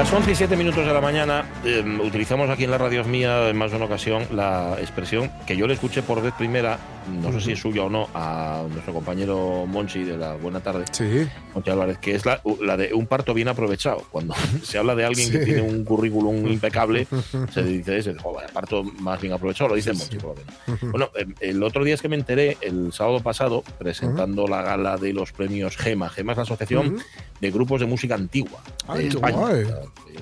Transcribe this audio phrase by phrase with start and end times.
[0.00, 3.50] Las 11 y 7 minutos de la mañana eh, utilizamos aquí en la radio mía
[3.50, 6.78] en más de una ocasión la expresión que yo le escuché por vez primera,
[7.20, 10.86] no sé si es suya o no, a nuestro compañero Monchi de la Buena Tarde,
[10.90, 11.28] Sí.
[11.54, 14.02] Monchi Álvarez, que es la, la de un parto bien aprovechado.
[14.10, 14.32] Cuando
[14.62, 17.06] se habla de alguien que tiene un currículum impecable,
[17.52, 20.80] se dice ese, "Jo, vaya parto más bien aprovechado, lo dice Monchi por lo menos.
[20.92, 24.96] Bueno, eh, el otro día es que me enteré, el sábado pasado, presentando la gala
[24.96, 26.08] de los premios GEMA.
[26.08, 26.96] GEMA es la Asociación
[27.38, 29.36] de Grupos de Música Antigua Ay, de España.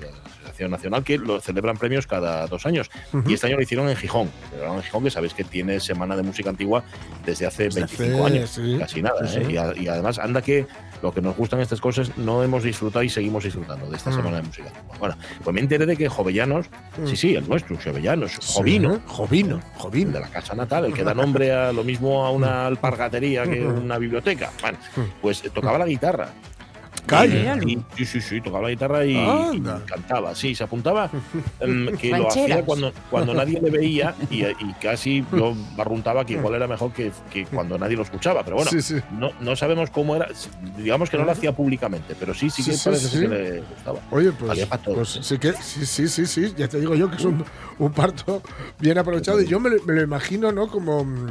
[0.01, 2.89] La- Asociación Nacional que lo celebran premios cada dos años.
[3.27, 4.29] Y este año lo hicieron en Gijón.
[4.61, 6.83] En Gijón, que sabéis que tiene Semana de Música Antigua
[7.25, 8.49] desde hace Desde 25 hace, años.
[8.49, 8.75] sí.
[8.79, 9.27] Casi nada.
[9.27, 9.43] Sí, ¿eh?
[9.45, 9.51] sí.
[9.53, 10.65] Y, a- y además, anda que
[11.01, 14.15] lo que nos gustan estas cosas no hemos disfrutado y seguimos disfrutando de esta Mm.
[14.15, 14.95] Semana de Música Antigua.
[14.99, 16.67] Bueno, pues me enteré de que Jovellanos,
[16.97, 17.07] Mm.
[17.07, 19.61] sí, sí, el nuestro, Jovellanos, Jovino, Jovino.
[19.75, 20.11] Jovino.
[20.11, 23.61] de la casa natal, el que da nombre a lo mismo a una alpargatería que
[23.65, 24.51] una biblioteca.
[24.61, 24.77] Bueno,
[25.21, 26.29] pues tocaba la guitarra.
[27.09, 27.57] Calla.
[27.65, 30.35] Y- sí, sí, sí, tocaba la guitarra y, cantaba.
[30.35, 31.09] Sí, se apuntaba
[31.59, 36.33] em, que lo hacía cuando, cuando nadie le veía y, y casi yo barruntaba que
[36.33, 38.43] igual era mejor que, que cuando nadie lo escuchaba.
[38.43, 38.95] Pero bueno, Sí, sí.
[39.11, 40.27] No, no sabemos cómo era.
[40.77, 43.19] Digamos que no lo hacía públicamente, pero sí, sí que Sí, parece sí.
[43.21, 43.99] que le gustaba.
[44.11, 47.25] Oye, pues, pues sí que sí, sí, sí, sí, ya te digo yo que es
[47.25, 47.43] un,
[47.79, 48.41] un parto
[48.79, 50.67] bien aprovechado y yo me, lo- me lo imagino, ¿no?
[50.67, 51.27] Como mm,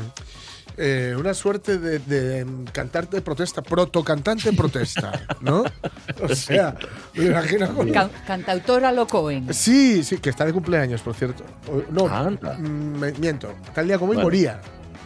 [0.77, 5.65] eh, una suerte de, de, cantante de protesta, protocantante protesta, ¿no?
[6.23, 6.75] O sea,
[7.15, 9.53] me imagino como- Ca- cantautora Locoen.
[9.55, 11.45] Sí, sí, que está de cumpleaños, por cierto.
[11.91, 12.55] No, Anda.
[12.59, 13.53] mm, me- miento.
[13.75, 14.61] Tal día como hoy Bueno, moría.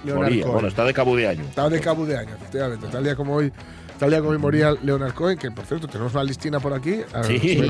[0.05, 0.43] Moría.
[0.43, 0.53] Cohen.
[0.55, 1.45] Bueno, está de cabo de año.
[1.45, 2.87] Estaba de cabo de año, efectivamente.
[2.89, 3.53] Tal día como hoy,
[4.03, 7.03] tal día como hoy moría Leonard Cohen, que por cierto tenemos una listina por aquí.
[7.25, 7.61] Sí, Sí,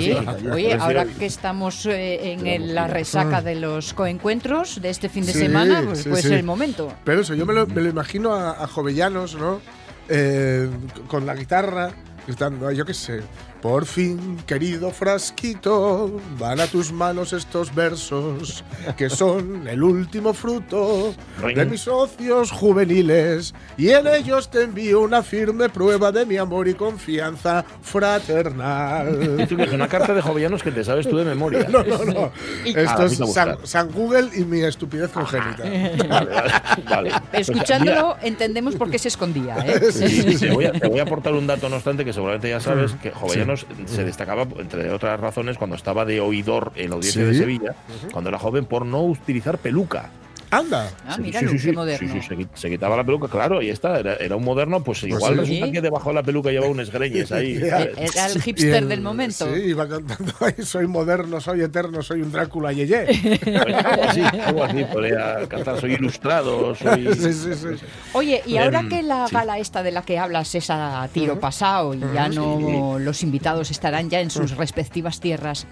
[0.51, 5.27] oye, ahora que estamos eh, en el- la resaca de los coencuentros de este fin
[5.27, 6.29] de Sí, semana, pues sí, puede sí.
[6.29, 6.91] ser el momento.
[7.05, 9.61] Pero eso, yo me lo, me lo imagino a, a jovellanos, ¿no?
[10.09, 10.71] Eh,
[11.07, 11.91] con la guitarra,
[12.27, 13.21] gritando, yo qué sé.
[13.63, 18.65] Por fin, querido frasquito, van a tus manos estos versos
[18.97, 21.15] que son el último fruto
[21.55, 26.67] de mis socios juveniles y en ellos te envío una firme prueba de mi amor
[26.67, 29.47] y confianza fraternal.
[29.73, 31.67] Una carta de jovellanos que te sabes tú de memoria.
[31.69, 32.33] No, no, no.
[32.65, 33.57] Esto Ah, es San.
[33.63, 35.63] San Google y mi estupidez congénita.
[36.09, 36.31] Vale,
[36.91, 37.11] vale.
[37.33, 39.57] Escuchándolo entendemos por qué se escondía.
[39.65, 39.81] ¿eh?
[39.93, 42.59] Sí, te, voy a, te voy a aportar un dato, no obstante, que seguramente ya
[42.61, 43.11] sabes, que
[43.87, 47.29] Se destacaba, entre otras razones, cuando estaba de oidor en la audiencia Sí.
[47.31, 47.75] de Sevilla,
[48.13, 50.11] cuando era joven, por no utilizar peluca.
[50.53, 50.91] Anda.
[51.07, 52.13] Ah, Sí, míralo, sí, sí, qué sí, moderno.
[52.13, 54.85] sí, sí, se, qui- se quitaba la peluca, claro, y está, era, era un moderno,
[54.85, 55.41] pues igual sí.
[55.41, 55.73] resulta Sí.
[55.73, 57.55] que debajo de la peluca llevaba unos greñes ahí.
[57.97, 59.47] Era el hipster el- del momento.
[59.55, 63.07] Sí, iba cantando ahí, soy moderno, soy eterno, soy un Drácula yeye.
[63.57, 67.09] algo así, algo así, podría cantar, soy ilustrado, soy...
[67.17, 67.85] Sí, sí, sí.
[68.13, 69.35] Oye, y ahora Em, que la sí.
[69.35, 73.71] gala esta de la que hablas es a tiro pasado y ya no los invitados
[73.71, 75.67] estarán ya en sus respectivas tierras,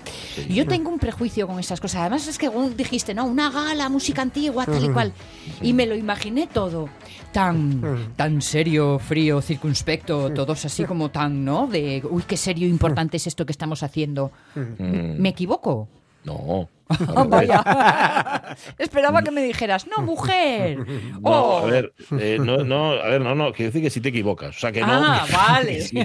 [0.49, 2.01] yo tengo un prejuicio con esas cosas.
[2.01, 5.13] Además es que dijiste, no, una gala, música antigua, tal y cual,
[5.61, 6.89] y me lo imaginé todo
[7.33, 11.67] tan tan serio, frío, circunspecto, todos así como tan, ¿no?
[11.67, 14.33] De, uy, qué serio, importante es esto que estamos haciendo.
[14.55, 15.89] ¿Me equivoco?
[16.25, 16.69] no.
[17.29, 18.57] Vaya.
[18.79, 20.79] Esperaba que me dijeras, no, mujer.
[21.21, 21.59] No, Oh.
[21.59, 24.57] a ver, eh, no, no, a ver, no, no, quiero decir que sí te equivocas.
[24.57, 24.87] O sea, que no.
[24.91, 25.75] Ah, vale.
[25.77, 25.99] que, sí,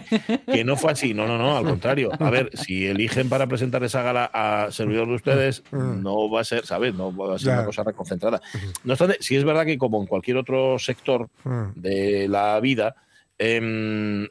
[0.52, 1.14] que no fue así.
[1.14, 2.12] No, no, no, al contrario.
[2.20, 6.44] A ver, si eligen para presentar esa gala a servidor de ustedes, no va a
[6.44, 6.94] ser, ¿sabes?
[6.94, 8.42] No va a ser una cosa reconcentrada.
[8.84, 11.30] No obstante, sí es verdad que como en cualquier otro sector
[11.76, 12.96] de la vida,
[13.38, 14.28] em,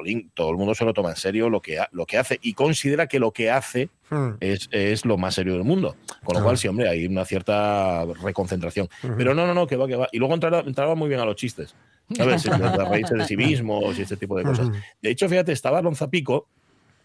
[0.00, 2.38] jolín, todo el mundo se lo toma en serio lo que, ha- lo que hace
[2.42, 4.30] y considera que lo que hace Mm.
[4.40, 5.94] es, es lo más serio del mundo.
[6.24, 6.42] Con lo Ah.
[6.44, 8.88] cual, sí, hombre, hay una cierta reconcentración.
[9.16, 10.08] Pero no, no, no, que va, que va.
[10.10, 11.74] Y luego entraba, entraba muy bien a los chistes.
[12.16, 12.42] ¿Sabes?
[12.82, 14.68] De reírse de sí mismos y este tipo de cosas.
[15.00, 16.48] De hecho, fíjate, estaba Lonzapico,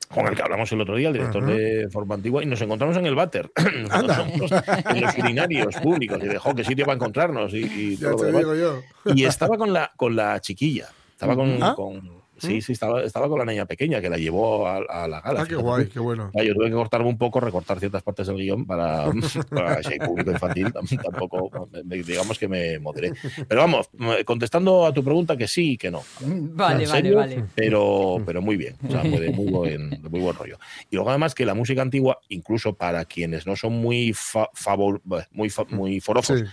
[0.10, 2.98] con el que hablamos el otro día, el director de Forma Antigua, y nos encontramos
[2.98, 7.98] en el váter, en los urinarios públicos, y dejó qué sitio para encontrarnos y, y
[7.98, 8.82] todo lo digo yo.
[9.14, 11.74] Y estaba con la, con la chiquilla, estaba con, Ah.
[11.76, 15.22] con, Sí, sí, estaba, estaba con la niña pequeña que la llevó a, a la
[15.22, 15.42] gala.
[15.42, 16.32] Ah, qué guay, qué bueno.
[16.38, 19.06] Ah, Yo tuve que cortarme un poco, recortar ciertas partes del guion para,
[19.50, 23.14] para si hay público infantil, tam- tampoco, digamos que me moderé.
[23.48, 23.90] Pero vamos,
[24.26, 26.04] contestando a tu pregunta, que sí y que no.
[26.22, 27.18] Vale, ¿En vale, serio?
[27.18, 27.46] vale.
[27.56, 30.58] Pero, pero muy bien, o sea, muy de muy buen, de muy buen rollo.
[30.90, 35.02] Y luego además que la música antigua, incluso para quienes no son muy, fa- favor,
[35.32, 36.46] muy, fa- muy forofos Sí.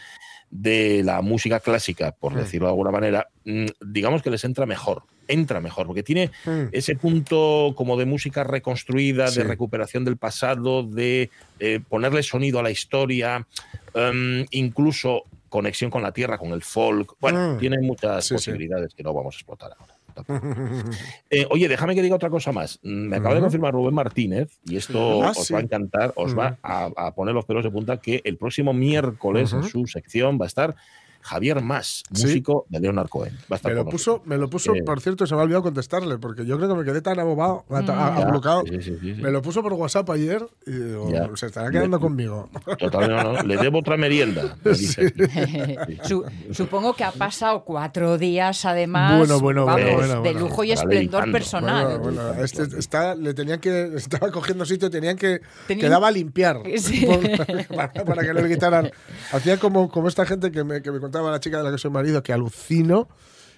[0.50, 2.37] de la música clásica, por Mm.
[2.38, 6.69] decirlo de alguna manera, mm, digamos que les entra mejor, entra mejor, porque tiene Mm.
[6.72, 9.38] ese punto como de música reconstruida, Sí.
[9.38, 11.30] de recuperación del pasado, de
[11.60, 13.46] eh, ponerle sonido a la historia,
[13.94, 17.14] em, incluso conexión con la tierra, con el folk.
[17.20, 17.58] Bueno, Mm.
[17.58, 18.34] tiene muchas Sí, sí.
[18.34, 19.94] posibilidades que no vamos a explotar ahora.
[21.30, 22.78] Eh, oye, déjame que diga otra cosa más.
[22.82, 25.52] Mm, Me acaba de confirmar Rubén Martínez, y esto Ah, os sí.
[25.54, 28.72] va a encantar, os va a, a poner los pelos de punta, que el próximo
[28.74, 30.74] miércoles en su sección va a estar
[31.22, 32.22] Javier Más, Sí.
[32.24, 33.32] músico de Leonard Cohen.
[33.50, 35.44] Va a estar Me lo puso, me lo puso, Eh, por cierto, se me ha
[35.44, 38.62] olvidado contestarle, porque yo creo que me quedé tan abobado, a- a- Ya, ablucado.
[38.69, 39.22] sí, sí, sí, sí.
[39.22, 41.28] Me lo puso por WhatsApp ayer y digo, Ya.
[41.34, 42.50] se estará quedando Le- conmigo.
[42.78, 44.56] Total, no, no, Le debo otra merienda.
[44.64, 45.12] me dice.
[46.04, 50.64] Su- supongo que ha pasado cuatro días, además, Bueno, bueno, vamos, bueno, bueno, de lujo
[50.64, 51.98] y esplendor personal.
[51.98, 56.10] Bueno, bueno, este está, le tenían que, estaba cogiendo sitio, tenían que, Tenían- quedaba a
[56.10, 57.06] limpiar Sí.
[57.74, 58.90] para, para que no le quitaran.
[59.32, 61.76] Hacía como, como esta gente que me, que me contaba la chica de la que
[61.79, 63.06] soy marido, que alucino.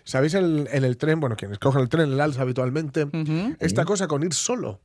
[0.03, 1.21] ¿Sabéis el- en el tren?
[1.21, 3.07] Bueno, quienes cogen el tren, el alza habitualmente,
[3.61, 4.81] esta cosa con ir solo.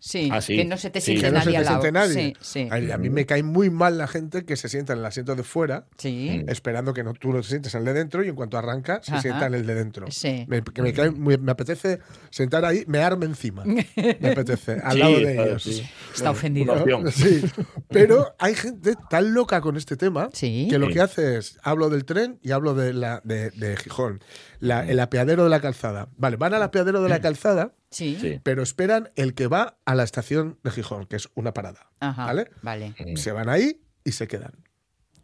[0.00, 0.56] Sí, Ah, sí.
[0.56, 1.12] que no se te Sí.
[1.18, 1.80] siente Que no se nadie te al lado.
[1.82, 2.14] siente nadie.
[2.14, 2.68] Sí, sí.
[2.70, 5.34] Ay, A mí me cae muy mal la gente que se sienta en el asiento
[5.36, 6.44] de fuera, Sí.
[6.48, 9.00] esperando que no, tú no te sientes en el de dentro y en cuanto arranca,
[9.02, 9.22] se Ajá.
[9.22, 10.06] sienta en el de dentro.
[10.10, 10.44] Sí.
[10.48, 11.98] Me, que me, cae me apetece
[12.30, 13.64] sentar ahí, mearme encima.
[14.20, 15.62] Me apetece, al Sí, lado de ellos.
[15.62, 15.82] sí.
[16.14, 16.74] Está ofendido.
[17.12, 17.42] Sí,
[17.88, 20.66] pero hay gente tan loca con este tema Sí.
[20.70, 20.94] que lo Sí.
[20.94, 24.20] que hace es, hablo del tren y hablo de, la, de, de Gijón,
[24.60, 26.08] la- el apeadero de la calzada.
[26.16, 28.18] Vale, van al apeadero de la calzada, Sí.
[28.20, 28.40] Sí.
[28.42, 31.88] pero esperan el que va a la estación de Gijón, que es una parada.
[32.00, 32.26] Ajá.
[32.26, 32.50] ¿Vale?
[32.62, 32.94] Vale.
[33.16, 34.52] Se van ahí y se quedan.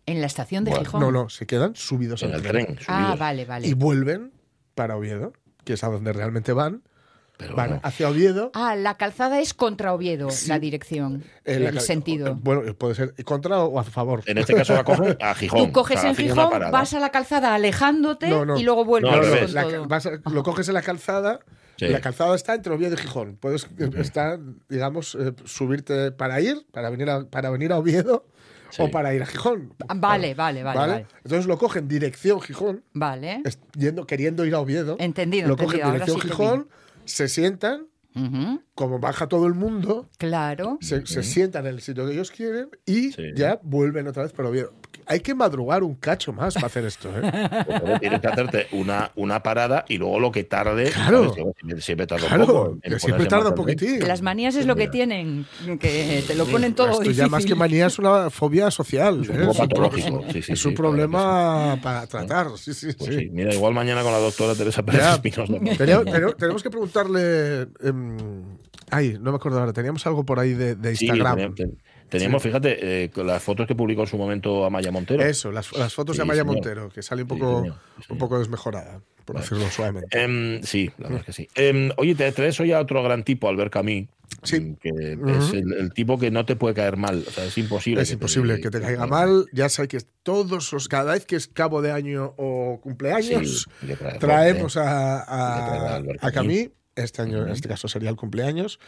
[0.06, 1.00] En la estación de Bueno, Gijón.
[1.00, 2.66] No, no, se quedan subidos En al el tren.
[2.74, 2.78] tren.
[2.88, 3.66] Ah, vale, vale.
[3.66, 4.32] Y vuelven
[4.74, 5.32] para Oviedo,
[5.64, 6.82] que es a donde realmente van.
[7.36, 7.80] Pero van bueno.
[7.84, 8.50] hacia Oviedo.
[8.54, 12.36] Ah, la calzada es contra Oviedo, la dirección, eh, la el sentido.
[12.36, 14.22] Bueno, puede ser contra o a favor.
[14.26, 15.66] En este caso la cogen a Gijón.
[15.66, 18.56] Tú coges o sea, en Gijón, vas a la calzada alejándote No, no.
[18.56, 19.12] y luego vuelves
[19.42, 19.52] con.
[19.54, 19.86] La- todo.
[19.88, 21.40] vas a- lo coges en la calzada.
[21.76, 21.88] Sí.
[21.88, 23.36] La calzada está entre Oviedo y Gijón.
[23.36, 23.66] Puedes
[23.96, 24.38] estar,
[24.68, 28.26] digamos, eh, subirte para ir, para venir a, para venir a Oviedo
[28.70, 28.82] Sí.
[28.82, 29.72] o para ir a Gijón.
[29.88, 31.06] Ah, Vale, vale, vale, vale.
[31.24, 33.42] Entonces lo cogen dirección Gijón, Vale.
[33.76, 34.96] yendo, queriendo ir a Oviedo.
[34.98, 35.86] Entendido, Lo cogen entendido.
[35.92, 36.68] Ahora dirección sí Gijón,
[37.04, 37.86] se sientan,
[38.74, 40.78] como baja todo el mundo, Claro.
[40.80, 43.22] se, se sientan en el sitio que ellos quieren y Sí.
[43.34, 44.72] ya vuelven otra vez para Oviedo.
[45.06, 47.10] Hay que madrugar un cacho más para hacer esto.
[47.14, 47.22] ¿eh?
[47.84, 50.90] Pues, tienes que hacerte una, una parada y luego lo que tarde.
[50.90, 51.30] Claro.
[51.34, 51.54] ¿sabes?
[51.58, 52.78] Siempre, siempre tarda un Claro, poco.
[52.82, 54.00] en siempre tarda un poquitín.
[54.06, 55.46] Las manías es lo que tienen,
[55.80, 57.24] que te lo ponen todo Esto difícil.
[57.24, 59.20] ya más que manía es una fobia social.
[59.22, 59.38] Es un ¿eh?
[59.46, 60.24] poco Es un pro- patológico.
[60.32, 62.48] Sí, sí, es sí, un claro que problema para tratar.
[62.56, 63.20] Sí, sí, Pues sí.
[63.20, 65.14] sí, mira, igual mañana con la doctora Teresa Pérez Ya.
[65.14, 66.34] Espinosa.
[66.38, 67.62] Tenemos que preguntarle.
[67.82, 68.16] em,
[68.90, 69.72] ay, no me acuerdo ahora.
[69.72, 71.34] Teníamos algo por ahí de, de Sí, Instagram.
[71.36, 71.78] teníamos, ten-
[72.18, 75.22] teníamos, fíjate, eh, las fotos que publicó en su momento Amaya Montero.
[75.22, 76.54] Eso, las, las fotos de Amaya señor.
[76.54, 77.64] Montero, que sale un poco,
[78.00, 80.18] sí, un poco desmejorada, por decirlo suavemente.
[80.18, 81.48] Em, sí, la verdad es que sí.
[81.54, 84.06] Em, oye, te traes hoy a otro gran tipo, Albert Camus.
[84.42, 84.56] Sí.
[84.56, 87.24] em, Que es el, el tipo que no te puede caer mal.
[87.26, 88.02] O sea, es imposible.
[88.02, 89.46] Es imposible que te caiga mal.
[89.52, 93.68] Ya sabes que todos los, cada vez que es cabo de año o cumpleaños,
[94.18, 94.80] traemos roce.
[94.80, 95.54] a, a
[95.92, 96.68] a, Albert a Camus.
[96.96, 98.78] Este año, en este caso, sería el cumpleaños.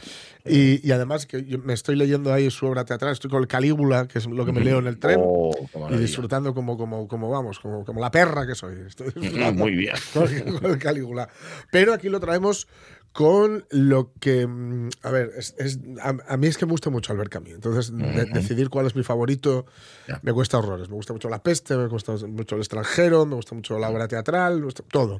[0.44, 3.48] Y, y además, que yo me estoy leyendo ahí su obra teatral, estoy con el
[3.48, 5.52] Calígula, que es lo que me leo en el tren, Oh,
[5.90, 8.76] y disfrutando como, como, como vamos, como, como la perra que soy.
[8.86, 9.12] Estoy
[9.54, 9.94] Muy bien.
[10.12, 10.28] con,
[10.60, 11.28] con el Calígula.
[11.72, 12.68] Pero aquí lo traemos
[13.12, 14.46] con lo que.
[14.46, 17.54] mm, A ver, es, es- a, a mí es que me gusta mucho Albert Camus.
[17.54, 19.66] Entonces, de- decidir cuál es mi favorito
[20.22, 20.88] me cuesta horrores.
[20.88, 24.06] Me gusta mucho La Peste, me gusta mucho El extranjero, me gusta mucho la obra
[24.06, 25.18] teatral, me gusta todo.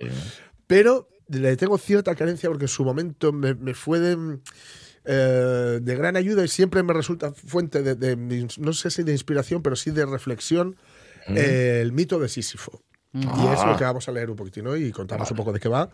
[0.69, 4.38] Pero le tengo cierta carencia porque en su momento me, me fue de,
[5.04, 9.12] eh, de gran ayuda y siempre me resulta fuente de, de- no sé si de
[9.12, 10.76] inspiración, pero sí de reflexión,
[11.28, 12.83] eh, el mito de Sísifo.
[13.12, 15.59] Y es lo que vamos a leer un poquitín hoy y contamos un poco de
[15.59, 15.90] qué va.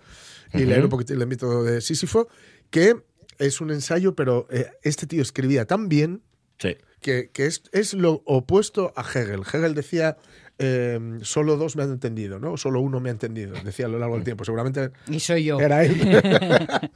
[0.53, 2.29] Y leer un poquitín el mito de Sísifo,
[2.71, 2.97] que
[3.39, 6.23] es un ensayo, pero eh, este tío escribía tan bien
[6.59, 6.77] Sí.
[7.01, 9.43] que, que es, es lo opuesto a Hegel.
[9.43, 10.17] Hegel decía,
[10.59, 12.57] eh, solo dos me han entendido, ¿no?
[12.57, 14.45] Solo uno me ha entendido, decía a lo largo del tiempo.
[14.45, 15.61] Seguramente Y soy yo.
[15.61, 16.01] era él.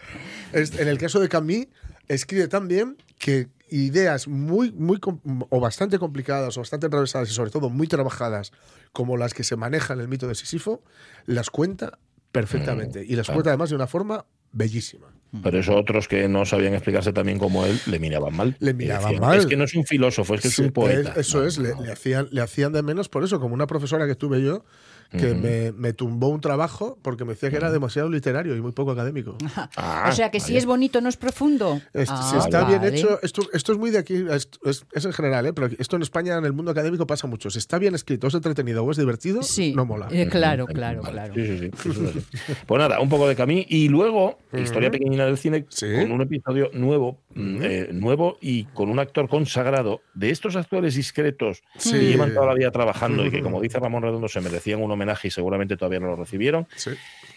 [0.52, 1.66] En el caso de Camus,
[2.08, 5.00] escribe tan bien que ideas muy, muy
[5.48, 8.52] o bastante complicadas o bastante enrevesadas y sobre todo muy trabajadas
[8.92, 10.82] como las que se manejan en el mito de Sísifo,
[11.26, 11.98] las cuenta
[12.32, 13.04] perfectamente.
[13.04, 13.38] Y las claro.
[13.38, 15.08] cuenta además de una forma bellísima.
[15.42, 18.56] Pero eso otros que no sabían explicarse también como él, le miraban mal.
[18.60, 19.38] Le miraban mal.
[19.38, 21.10] Es que no es un filósofo, es que es un poeta.
[21.12, 24.06] es- eso es, le, le hacían, le hacían de menos por eso, como una profesora
[24.06, 24.64] que tuve yo,
[25.10, 28.72] que me, me tumbó un trabajo porque me decía que era demasiado literario y muy
[28.72, 29.36] poco académico.
[29.76, 30.58] Ah, o sea que si vale.
[30.58, 31.80] es bonito no es profundo.
[31.92, 35.04] Es- Ah, si está bien hecho, esto, esto es muy de aquí, es, es- es
[35.04, 35.52] en general, ¿eh?
[35.52, 37.50] pero esto en España, en el mundo académico, pasa mucho.
[37.50, 40.08] Si está bien escrito, es entretenido o es divertido, Sí, no mola.
[40.10, 41.12] eh, claro, claro, vale.
[41.12, 41.34] claro.
[41.34, 41.70] Sí, sí.
[42.66, 45.86] Pues nada, un poco de Camí y luego historia pequeñina del cine Sí.
[46.00, 50.94] con un episodio nuevo, mm, eh, nuevo y con un actor consagrado de estos actores
[50.94, 51.92] discretos Sí.
[51.92, 54.90] que llevan toda la vida trabajando y que como dice Ramón Redondo se merecían un
[54.90, 56.90] homenaje y seguramente todavía no lo recibieron, Sí.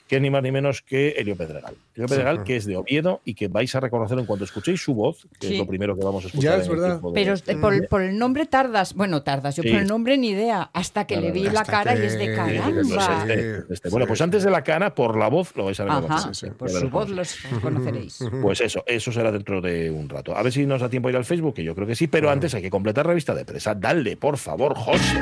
[0.09, 1.75] Que es ni más ni menos que Elio Pedregal.
[1.95, 4.93] Elio Pedregal que es de Oviedo y que vais a reconocer en cuanto escuchéis su
[4.95, 5.53] voz, que Sí.
[5.53, 6.57] es lo primero que vamos a escuchar.
[6.57, 6.99] Ya, es verdad.
[6.99, 9.69] de- Pero eh, por, por el nombre tardas, bueno, tardas, yo Sí.
[9.69, 13.25] por el nombre ni idea, hasta que le vi la cara y es de caramba.
[13.27, 13.89] este, este.
[13.89, 16.11] Bueno, pues antes de la cara, por la voz lo vais a reconocer.
[16.11, 16.51] Ajá, sí, sí.
[16.57, 18.19] por su voz los conoceréis.
[18.41, 20.35] Pues eso, eso será dentro de un rato.
[20.35, 22.07] A ver si nos da tiempo a ir al Facebook, que yo creo que sí,
[22.07, 23.75] pero antes hay que completar la revista de presa.
[23.75, 25.19] Dale, por favor, José.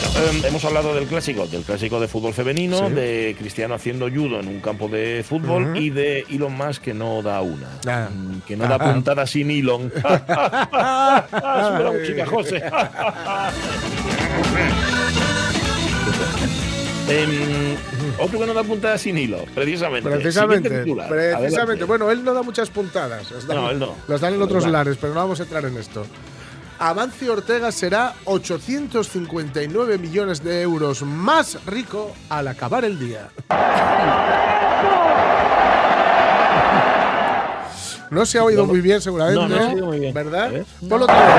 [0.00, 2.94] Bueno, eh, hemos hablado del clásico, del clásico de fútbol femenino, Sí.
[2.94, 7.20] de Cristiano haciendo judo en un campo de fútbol y de Elon Musk que no
[7.22, 8.08] da una, Ah.
[8.12, 9.92] Mm, que no da puntada sin Elon.
[11.92, 12.62] Música, José.
[17.10, 17.74] Em,
[18.18, 20.10] otro que no da puntada sin hilo, precisamente.
[20.10, 21.34] Precisamente, precisamente.
[21.34, 21.84] Adelante.
[21.84, 23.30] Bueno, él no da muchas puntadas.
[23.30, 23.94] Las dan, No, él no.
[24.08, 26.04] Las dan en otros lares, pero no vamos a entrar en esto.
[26.78, 33.28] Amancio Ortega será 859 millones de euros más rico al acabar el día.
[38.10, 39.40] No se ha oído No, muy bien, seguramente.
[39.40, 40.14] no, no se ha oído muy bien.
[40.14, 40.50] ¿Verdad?
[40.52, 40.64] Ver.
[40.88, 41.34] Ponlo otra vez.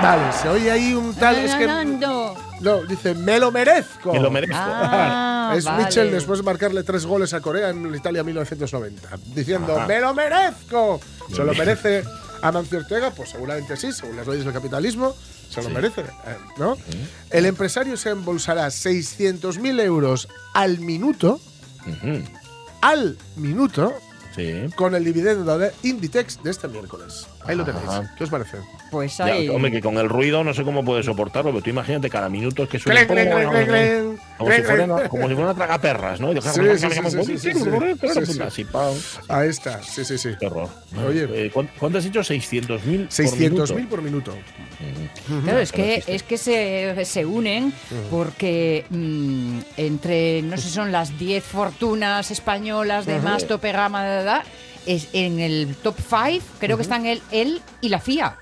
[0.00, 1.36] Vale, se oye ahí un tal.
[1.36, 4.12] Es que, no, dice, me lo merezco.
[4.12, 4.56] Que lo merezco.
[4.56, 5.84] Ah, es vale.
[5.84, 9.86] Mitchell después de marcarle tres goles a Corea en Italia 1990, diciendo Ajá.
[9.86, 11.00] ¡Me lo merezco!
[11.34, 12.04] ¿Se lo merece
[12.42, 13.10] Amancio Ortega?
[13.10, 15.14] Pues seguramente sí, según las leyes del capitalismo,
[15.50, 15.74] se lo Sí.
[15.74, 16.00] merece.
[16.02, 16.76] eh, ¿no?
[17.30, 21.40] El empresario se embolsará 600.000 euros al minuto,
[22.80, 23.92] al minuto,
[24.34, 24.66] Sí.
[24.76, 27.26] con el dividendo de Inditex de este miércoles.
[27.44, 27.84] Ahí lo tenéis.
[28.16, 28.58] ¿Qué os parece?
[28.90, 29.48] Pues Ya, ahí.
[29.48, 32.68] hombre, que con el ruido no sé cómo puedes soportarlo, pero tú imagínate cada minuto
[32.68, 34.90] que Clen, suena clen, como, si clen, fuera clen.
[34.90, 36.30] una, como si fuera una tragaperras, ¿no?
[38.46, 38.66] Así.
[39.28, 40.30] Ahí está, sí, sí, sí.
[40.44, 40.68] Horror.
[41.06, 41.28] Oye.
[41.32, 42.20] Eh, ¿cuán- ¿cuánto has dicho?
[42.20, 43.88] 600.000 por 600.000 minuto?
[43.90, 44.34] por minuto.
[45.44, 47.72] Claro, es que, es que se, se unen
[48.10, 54.04] porque mm, entre, no sé, si son las 10 fortunas españolas de más tope gama
[54.04, 54.42] de edad,
[54.86, 58.36] es en el top 5 creo que están él, él y la FIA.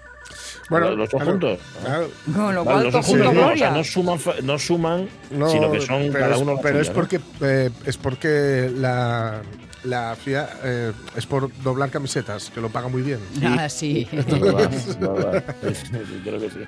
[0.69, 1.59] Los dos claro, juntos.
[1.83, 2.11] claro.
[2.35, 3.57] Con lo Vale, cual, los dos juntos no, o gloria.
[3.57, 6.81] sea, no suman, no suman No, sino que son pero cada es, uno la pero
[6.81, 9.43] es porque eh, es porque la
[9.85, 14.09] la FIA eh, es por doblar camisetas que lo paga muy bien Ah, sí.
[14.11, 14.27] Es-
[16.25, 16.59] Creo que sí.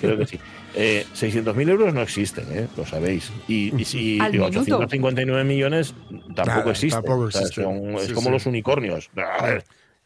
[0.00, 0.40] Creo que sí.
[0.74, 2.66] Eh, 600.000 euros no existen, ¿eh?
[2.76, 3.30] lo sabéis.
[3.48, 4.78] Y, y si digo, minuto.
[4.78, 5.94] 859 millones
[6.34, 7.02] tampoco Nada, existen.
[7.02, 7.64] tampoco O sea, existen.
[7.64, 8.32] son- es Sí, como sí.
[8.32, 9.10] los unicornios.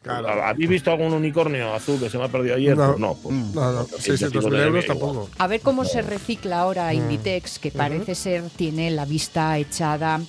[0.07, 0.43] A ver, Claro.
[0.45, 2.77] ¿Habéis visto algún unicornio azul que se me ha perdido ayer?
[2.77, 2.87] No.
[2.87, 3.15] Pues no.
[3.15, 4.85] Pues, no no pues, 600.000 ya euros igual.
[4.85, 10.21] tampoco A ver cómo se recicla ahora Inditex, que parece ser tiene la vista echada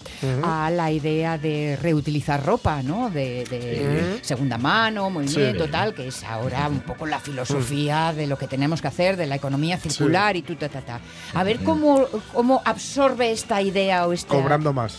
[0.42, 3.10] a la idea de reutilizar ropa, ¿no?
[3.10, 5.70] De, de segunda mano, movimiento, Sí.
[5.70, 9.28] tal, que es ahora un poco la filosofía de lo que tenemos que hacer, de
[9.28, 11.00] la economía circular y tu, ta, ta, ta.
[11.32, 14.34] A ver cómo, cómo absorbe esta idea o esta...
[14.34, 14.98] cobrando más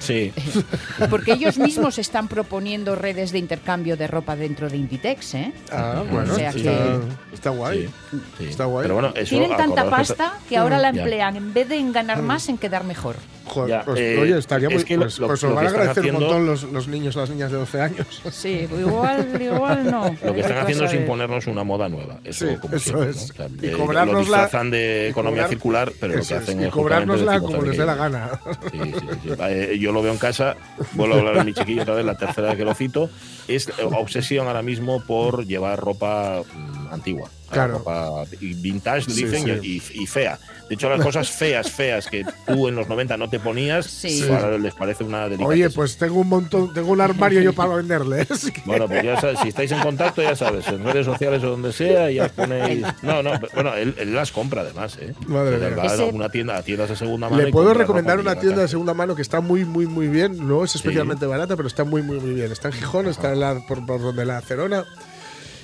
[0.00, 0.32] Sí.
[1.10, 5.52] Porque ellos mismos están proponiendo redes de intercambio de ropa dentro de Inditex, ¿eh?
[5.70, 6.98] ah bueno O sea está, que-
[7.34, 8.44] está guay Sí, sí.
[8.46, 8.82] Está guay.
[8.82, 11.02] Pero bueno, eso, Tienen tanta acordaos que- pasta que ahora la Ya.
[11.02, 13.16] emplean en vez de en ganar más en quedar mejor.
[13.50, 15.54] Joder, Ya, pues, eh, oye estaría es muy que lo- pues, lo- pues lo os
[15.56, 19.42] van a agradecer un montón los, los niños las niñas de 12 años Sí, igual,
[19.42, 20.16] igual no.
[20.24, 22.20] Lo que están haciendo es imponernos una moda nueva.
[22.24, 23.16] Eso, Sí, como eso siempre, es.
[23.16, 23.22] ¿no?
[23.22, 26.60] O sea, Y cobrárnosla- Lo disfrazan de y economía cobrar- circular, pero lo que hacen
[26.60, 28.40] y es justamente cobrárnosla como les dé la gana
[28.70, 29.28] Sí, sí, sí.
[29.40, 30.56] Eh, yo lo veo en casa,
[30.92, 33.10] vuelvo a hablar de mi chiquillo otra vez, la tercera vez que lo cito,
[33.48, 37.28] es obsesión ahora mismo por llevar ropa mm, antigua.
[37.50, 37.78] Claro.
[37.78, 39.82] Ropa y vintage, Sí, dicen, sí.
[39.94, 40.38] Y, y fea.
[40.68, 44.22] De hecho, las cosas feas, feas que tú en los 90 no te ponías, Sí.
[44.30, 45.48] ahora les parece una delicadeza.
[45.48, 49.02] oye pues tengo un montón tengo un armario yo para venderle así que- Bueno, pues
[49.02, 52.26] ya sabes, si estáis en contacto, ya sabes, en redes sociales o donde sea, ya
[52.26, 52.86] os ponéis.
[53.02, 55.12] No, no, bueno, él, él las compra además, ¿eh?
[55.26, 55.70] Madre mía.
[55.76, 57.42] va a una tienda, a tiendas de segunda mano.
[57.42, 60.46] Le puedo recomendar una tienda de segunda mano que está muy, muy, muy bien.
[60.46, 62.52] No es especialmente barata, pero está muy, muy, muy bien.
[62.52, 64.84] Está en Gijón, está en la- por, por donde la Cerona.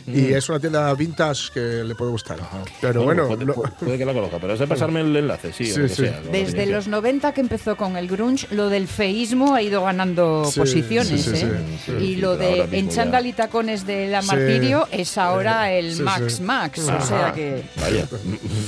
[0.06, 2.38] Y es una tienda vintage que le puede gustar.
[2.80, 5.64] Pero bueno, puede, lo- puede que la conozca, pero es de pasarme el enlace, sí.
[5.70, 6.02] o Sí, lo que sí.
[6.02, 10.44] sea, Desde los 90 que empezó con el grunge, lo del feísmo ha ido ganando
[10.44, 11.08] Sí, posiciones.
[11.08, 11.50] sí, sí, ¿eh?
[11.84, 12.04] sí, sí.
[12.04, 14.28] y lo de en chándal y tacones de la Sí.
[14.28, 16.42] Martirio es ahora el Sí, Max sí.
[16.42, 16.78] Max.
[16.88, 17.62] O sea que.
[17.80, 18.06] Vaya.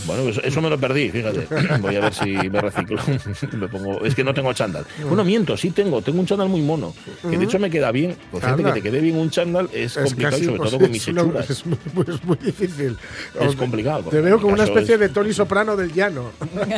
[0.07, 1.47] Bueno, eso, eso me lo perdí, fíjate.
[1.81, 3.01] Voy a ver si me reciclo.
[3.59, 4.85] me pongo, es que no tengo chándal.
[5.07, 6.03] Bueno, miento, sí tengo.
[6.03, 6.95] Tengo un chándal muy mono.
[7.23, 8.17] Que de hecho me queda bien.
[8.31, 8.75] Pues fíjate Anda.
[8.75, 11.67] que te quede bien un chándal es, es complicado, sobre todo con mis es es
[11.67, 12.97] muy, es muy difícil.
[13.41, 16.31] Es complicado, Te veo como una especie es- de Tony Soprano del llano.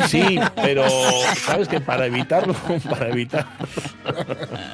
[0.09, 0.85] Sí, pero
[1.37, 2.55] sabes que para evitarlo,
[2.91, 3.47] para evitar.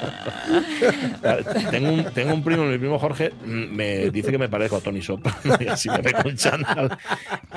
[1.71, 4.81] tengo, un, tengo un primo, mi primo Jorge, mm, me dice que me parezco a
[4.81, 6.97] Tony Soprano y así me ve con chándal.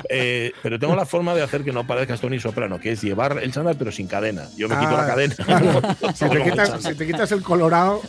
[0.08, 3.38] Eh, pero tengo la forma de hacer que no parezcas Tony Soprano, que es llevar
[3.42, 4.44] el chándal pero sin cadena.
[4.56, 5.34] Yo me quito Ah, la cadena.
[5.36, 5.80] claro.
[6.14, 6.92] si, te quitas, chándal.
[6.92, 8.02] si te quitas el colorado.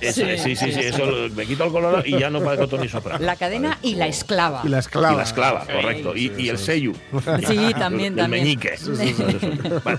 [0.00, 3.24] Eso sí, sí, sí, eso me quito el color y ya no parezco Tony Soprano.
[3.24, 4.62] La cadena y la esclava.
[4.64, 5.14] y la esclava.
[5.14, 6.16] Y la esclava, correcto.
[6.16, 6.92] Y, y el sello.
[7.46, 8.44] Sí, también, El también.
[8.44, 8.74] meñique.
[9.84, 9.98] Vale.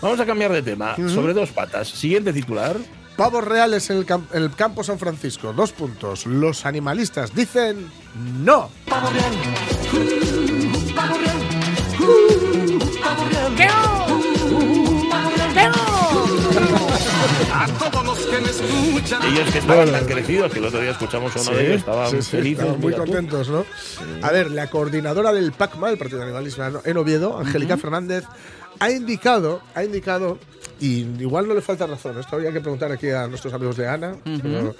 [0.00, 0.96] Vamos a cambiar de tema.
[0.96, 1.88] Sobre dos patas.
[1.88, 2.76] Siguiente titular.
[3.16, 5.52] Pavos reales en el, cam- en el campo San Francisco.
[5.52, 6.24] Dos puntos.
[6.24, 7.90] Los animalistas dicen
[8.38, 8.70] no.
[18.30, 22.10] Ellos que estaban tan crecidos que el otro día escuchamos a uno de ellos, estaban
[22.10, 22.58] Sí, sí, felices.
[22.60, 22.98] estaban muy tú.
[23.00, 23.64] contentos, ¿no?
[24.22, 28.24] A ver, la coordinadora del PACMA, el Partido de Animalismo en Oviedo, Angélica Fernández,
[28.78, 30.38] ha indicado, ha indicado,
[30.80, 33.88] y igual no le falta razón, esto habría que preguntar aquí a nuestros amigos de
[33.88, 34.74] Ana, pero-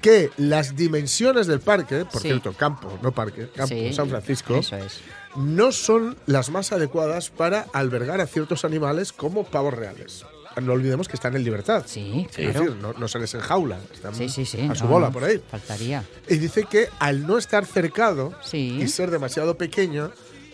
[0.00, 2.28] que las dimensiones del parque, por Sí.
[2.28, 4.98] cierto, campo, no parque, campo Sí, San Francisco, Eso es.
[5.36, 10.24] no son las más adecuadas para albergar a ciertos animales como pavos reales.
[10.60, 11.84] No olvidemos que están en libertad.
[11.86, 12.60] Sí, Es claro.
[12.60, 14.60] decir, no, no se les enjaula, están Sí, sí, sí.
[14.70, 15.42] a su no, bola por ahí.
[15.50, 16.04] Faltaría.
[16.28, 20.10] Y dice que al no estar cercado y ser demasiado pequeño,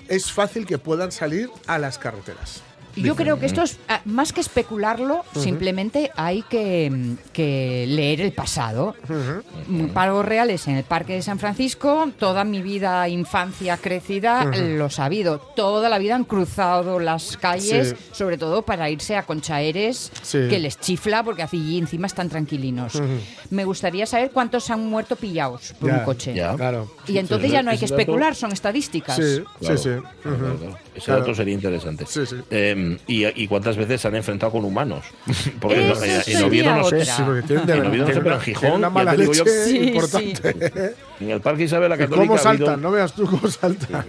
[0.08, 2.62] es fácil que puedan salir a las carreteras.
[3.02, 8.20] Yo creo que esto es, ah, más que especularlo, simplemente hay que, mm, que leer
[8.20, 8.94] el pasado.
[9.68, 14.86] Mm, Pagos reales en el Parque de San Francisco, toda mi vida, infancia, crecida, lo
[14.86, 15.38] he sabido.
[15.56, 18.04] Toda la vida han cruzado las calles, Sí.
[18.12, 20.38] sobre todo para irse a Conchaeres, Sí.
[20.48, 23.00] que les chifla porque allí encima están tranquilinos.
[23.50, 26.32] Me gustaría saber cuántos han muerto pillados por un coche.
[26.32, 26.90] Claro.
[27.06, 29.16] Y entonces ya no hay que dato- especular, son estadísticas.
[29.16, 30.02] Sí, Claro, sí, sí.
[30.22, 30.78] claro, claro.
[30.94, 31.20] Ese Claro.
[31.20, 32.04] dato sería interesante.
[32.06, 32.36] Sí, sí.
[32.50, 35.04] Eh, y, y cuántas veces se han enfrentado con humanos?
[35.60, 37.04] Porque Eso no- en- en sería Oviedo no sé.
[37.04, 39.44] Sí, porque tienen, de- En Oviedo no sé, pero en Gijón, una mala digo yo-
[39.44, 40.94] leche Sí, importante.
[41.20, 42.26] En el Parque Isabel la ¿Y Católica.
[42.28, 42.82] cómo ha habido- saltan?
[42.82, 44.06] No veas tú cómo saltan.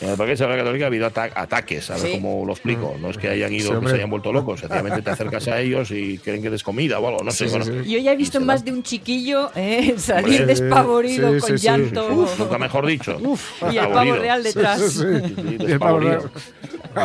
[0.00, 2.12] En el Parque Isabel la Católica ha habido ata- ataques, a ver Sí.
[2.14, 2.96] cómo lo explico.
[3.00, 4.60] No es que hayan ido, Sí, que se hayan vuelto locos.
[4.60, 7.22] Sencillamente te acercas a ellos y creen que des comida o algo.
[7.22, 7.48] No sé.
[7.48, 7.82] Sí, sí, bueno.
[7.84, 7.90] sí.
[7.92, 11.58] Yo ya he visto más de un chiquillo eh, salir Hombre, despavorido sí, con sí,
[11.58, 11.64] sí.
[11.66, 12.06] llanto.
[12.12, 13.18] Uf, nunca mejor dicho.
[13.72, 14.80] y el pavo real detrás.
[14.80, 15.34] Sí, sí, sí.
[15.34, 16.30] Sí, sí, Y el pavo real.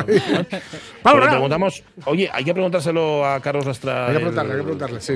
[1.03, 1.29] Real.
[1.29, 4.05] preguntamos, oye, hay que preguntárselo a Carlos Astra.
[4.07, 5.13] Hay que el- preguntarle, hay que preguntarle, sí.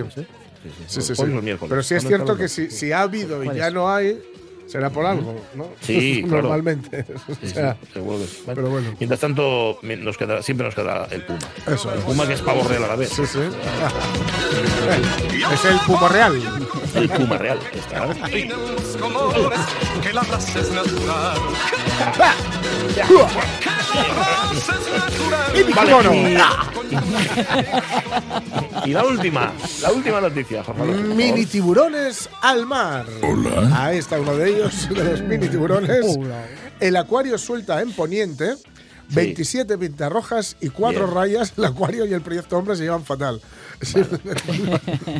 [0.88, 1.23] Sí, sí, sí.
[1.67, 3.73] Pero sí es ¿Cuándo cierto que si, ha habido y ¿Cuál ya es?
[3.73, 4.19] no hay,
[4.67, 5.67] será por algo, ¿no?
[5.82, 6.43] Sí, claro.
[6.43, 7.06] Normalmente.
[7.06, 8.43] Sí, O sí, sea, seguro que sí.
[8.45, 8.93] pero bueno.
[8.99, 11.39] Mientras tanto, nos siempre nos queda el Puma.
[11.67, 12.06] Eso El es.
[12.06, 13.10] Puma que es pavo real a la vez.
[13.10, 13.39] Sí, sí.
[15.54, 16.41] es el Pumo Real.
[16.95, 17.60] El Puma real.
[17.73, 18.08] Está.
[18.23, 19.60] Ay, los colores
[20.02, 21.38] que la raza es natural.
[25.76, 26.12] Vale, Mono.
[28.86, 30.80] Y, la última, la última noticia, Jorge.
[30.82, 30.96] Favor.
[31.15, 33.06] Mini tiburones al mar.
[33.22, 33.86] Hola.
[33.86, 36.06] Ahí está uno de ellos, de los mini tiburones.
[36.80, 38.56] El acuario suelta en Poniente.
[39.10, 41.13] 27 pintarrojas y 4 Bien.
[41.15, 41.54] rayas.
[41.58, 43.41] El acuario y el proyecto hombre se llevan fatal.
[43.82, 44.02] Sí,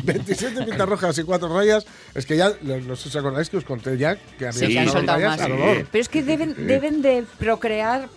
[0.02, 1.86] 27 pintarrojas y 4 rayas.
[2.14, 5.18] Es que ya, no sé si acordáis que os conté ya que había Sí, soltado
[5.18, 5.40] rayas más.
[5.42, 5.86] al olor.
[5.92, 8.08] Pero es que deben, deben de procrear.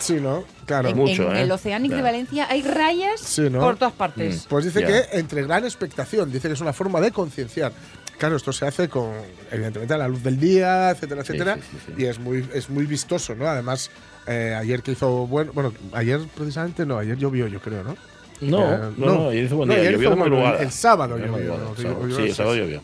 [0.00, 0.44] Sí, ¿no?
[0.66, 0.88] Claro.
[0.88, 1.42] En, Mucho, en ¿eh?
[1.42, 2.02] el Oceanic de.
[2.02, 3.60] Valencia hay rayas Sí, ¿no?
[3.60, 4.46] por todas partes.
[4.48, 7.72] Pues dice que entre gran expectación, dice que es una forma de concienciar.
[8.18, 9.12] Claro, esto se hace con,
[9.50, 11.54] evidentemente, a la luz del día, etcétera, etcétera.
[11.56, 12.02] sí, sí, sí.
[12.02, 13.46] Y es muy, es muy vistoso, ¿no?
[13.46, 13.90] Además,
[14.26, 17.96] eh, ayer que hizo bueno, bueno, ayer precisamente no, ayer llovió, yo creo, ¿no?
[18.42, 19.82] No, Eh, no, no, ayer hizo buen no, día.
[19.82, 20.58] ayer llovió de madrugada.
[20.62, 21.74] el- sábado llovió,
[22.16, 22.82] Sí, el sábado llovió.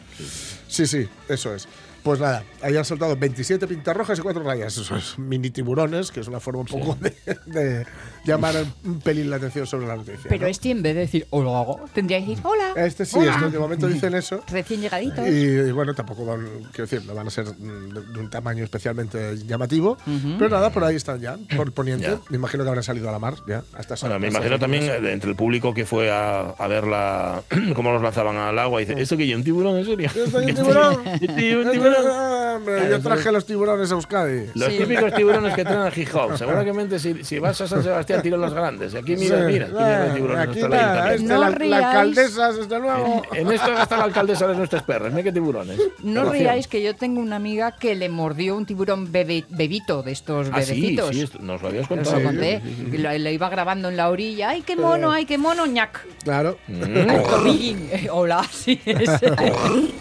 [0.69, 1.69] Sí, sí, eso es.
[2.07, 4.79] Pues nada, ahí han soltado 27 pintarrojas y 4 rayas.
[4.79, 7.13] Esos mini tiburones, que es una forma un poco de,
[7.47, 7.85] de
[8.25, 10.27] llamar un pelín la atención sobre la noticia.
[10.29, 10.47] Pero ¿no?
[10.47, 12.75] este en vez de decir hola, hago", tendría que decir hola.
[12.77, 13.33] Este sí, hola".
[13.35, 14.41] este de momento dicen eso.
[14.49, 15.27] Recién llegaditos.
[15.27, 18.63] Y, y bueno, tampoco van, quiero decir, no van a ser mm, de, un tamaño
[18.63, 19.97] especialmente llamativo.
[20.39, 22.07] Pero nada, por ahí están ya, por poniente.
[22.07, 22.21] Ya.
[22.31, 23.65] Me imagino que habrán salido a la mar ya.
[23.73, 27.43] Hasta Bueno, me imagino también eh, entre el público que fue a, a ver la,
[27.75, 30.09] cómo los lanzaban al agua y dice, ¿esto que hay un tiburón en serio?
[30.15, 31.07] ¿Esto hay un tiburón?
[31.09, 31.96] ¿Esto hay un tiburón?
[31.99, 34.47] Ah, hombre, yo traje los tiburones a Euskadi.
[34.55, 34.79] Los Sí.
[34.79, 36.37] típicos tiburones que traen a Gijón.
[36.39, 38.95] Seguramente si, si vas a San Sebastián tiran los grandes.
[38.95, 40.49] Y aquí mira, Sí, mira, aquí mira los eh, tiburones.
[40.49, 41.85] aquí la nada, este, No la, la riáis.
[41.87, 43.23] alcaldesa, desde luego.
[43.33, 45.11] En esto gasta la alcaldesa de nuestros perros.
[45.13, 45.79] Mira qué tiburones.
[46.03, 46.33] No Relación.
[46.33, 50.49] ríais que yo tengo una amiga que le mordió un tiburón bebe- bebito de estos
[50.53, 51.11] Ah, sí, bebecitos.
[51.15, 52.19] sí, esto- nos lo habías contado.
[52.19, 52.63] lo conté.
[52.93, 54.51] Y lo, lo iba grabando en la orilla.
[54.51, 55.11] ¡Ay, qué mono!
[55.13, 55.67] ¡Ay, qué mono!
[55.67, 56.05] ¡ñac!
[56.25, 56.83] Claro, Mm.
[57.97, 58.81] Eh, Hola, sí.
[58.85, 59.33] ese.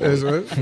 [0.00, 0.44] eso es.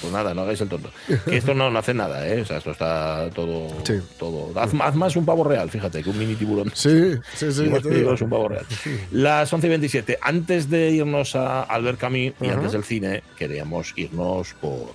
[0.00, 0.90] Pues nada, no hagáis el tonto.
[1.24, 2.42] Que esto no, no hace nada, ¿eh?
[2.42, 3.68] O sea, esto está todo.
[3.84, 3.94] Sí.
[4.18, 4.50] todo.
[4.60, 6.70] Haz, haz más un pavo real, fíjate, que un mini tiburón.
[6.74, 7.70] Sí, sí, sí.
[7.72, 8.66] Es un pavo real.
[9.12, 10.18] Las 11 y 27.
[10.20, 14.92] Antes de irnos a Albert Camus y antes del cine, queríamos irnos por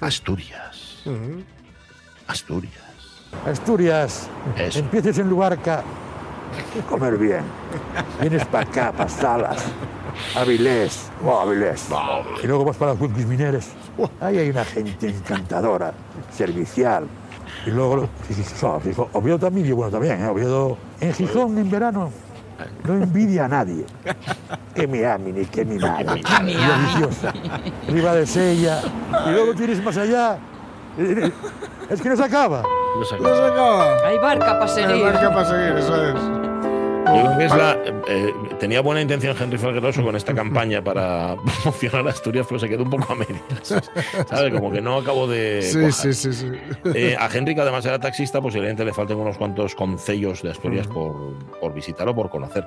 [0.00, 1.02] Asturias.
[2.26, 2.82] Asturias.
[3.44, 4.78] Asturias, Eso.
[4.78, 5.82] empieces en Luarca,
[6.88, 7.42] comer bien.
[8.20, 9.62] Vienes para acá, para Salas,
[10.34, 11.86] Avilés, oh, Avilés.
[12.42, 13.70] Y luego vas para los Junquis Mineres.
[14.20, 15.92] Ahí hay una gente encantadora,
[16.30, 17.06] servicial.
[17.66, 20.28] Y luego, sí, sí, sí, Gijón- Oviedo también, y bueno también, ¿eh?
[20.28, 20.76] Oviedo.
[21.00, 22.10] En Gijón, en verano,
[22.84, 23.84] no envidia a nadie.
[24.74, 26.20] Que mi Amini, que mi madre.
[26.44, 27.32] mi Deliciosa.
[27.88, 28.80] Riva de Sella.
[29.26, 30.38] Y luego tienes más allá.
[31.88, 32.62] Es que no se acaba.
[32.62, 33.96] No se acaba.
[34.06, 35.02] Hay barca para seguir.
[35.02, 36.45] barca para seguir, eso es.
[37.16, 41.36] Yo creo que es la, eh, tenía buena intención Henry Felgueroso con esta campaña para
[41.62, 43.82] promocionar Asturias, pero se quedó un poco a medias.
[44.28, 44.52] ¿Sabes?
[44.52, 45.62] Como que no acabo de.
[45.62, 45.92] Sí, cuajar.
[45.92, 46.52] sí, sí, sí.
[46.94, 50.86] Eh, a Henry, que además era taxista, posiblemente le falten unos cuantos concellos de Asturias
[50.86, 52.66] por, por visitar o por conocer.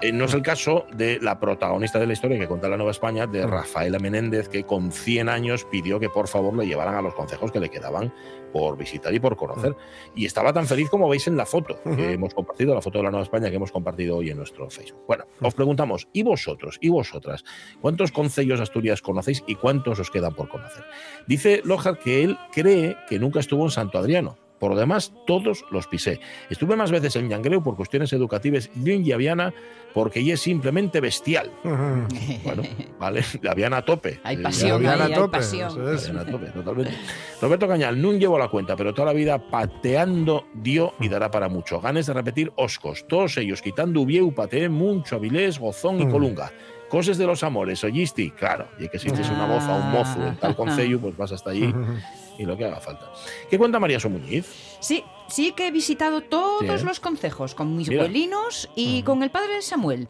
[0.00, 2.92] Eh, no es el caso de la protagonista de la historia que cuenta la Nueva
[2.92, 7.02] España, de Rafaela Menéndez, que con 100 años pidió que por favor le llevaran a
[7.02, 8.12] los concejos que le quedaban
[8.52, 9.74] por visitar y por conocer.
[10.14, 13.04] Y estaba tan feliz como veis en la foto que hemos compartido, la foto de
[13.04, 15.04] la Nueva España que hemos compartido hoy en nuestro Facebook.
[15.06, 17.44] Bueno, os preguntamos, ¿y vosotros, y vosotras,
[17.80, 20.84] cuántos concellos de Asturias conocéis y cuántos os quedan por conocer?
[21.26, 24.38] Dice Lojar que él cree que nunca estuvo en Santo Adriano.
[24.58, 26.18] Por lo demás, todos los pisé.
[26.50, 29.52] Estuve más veces en Llangreu por cuestiones educativas y en Llaviana
[29.92, 31.50] porque ella es simplemente bestial.
[31.62, 32.62] Bueno,
[32.98, 34.20] vale, Llaviana a tope.
[34.24, 35.94] Hay Eh, pasión ahí, a hay tope, pasión.
[35.94, 36.08] es.
[36.10, 36.92] A tope, totalmente.
[37.40, 41.48] Roberto Cañal, no llevo la cuenta, pero toda la vida pateando dio y dará para
[41.48, 41.80] mucho.
[41.80, 46.10] Ganes de repetir Oscos, todos ellos quitando Ubieu, pateé mucho, Avilés, Gozón y Mm.
[46.10, 46.52] Colunga.
[46.88, 50.24] Coses de los amores, oyisti, claro, y que si tienes una moza o un mozo
[50.26, 50.56] en tal Ah.
[50.56, 51.72] concello, pues vas hasta allí
[52.38, 53.10] y lo que haga falta.
[53.50, 54.46] ¿Qué cuenta María Somuñiz?
[54.80, 58.02] Sí, sí que he visitado todos Sí, los concejos con mis Mira.
[58.02, 60.08] abuelinos y con el padre de Samuel,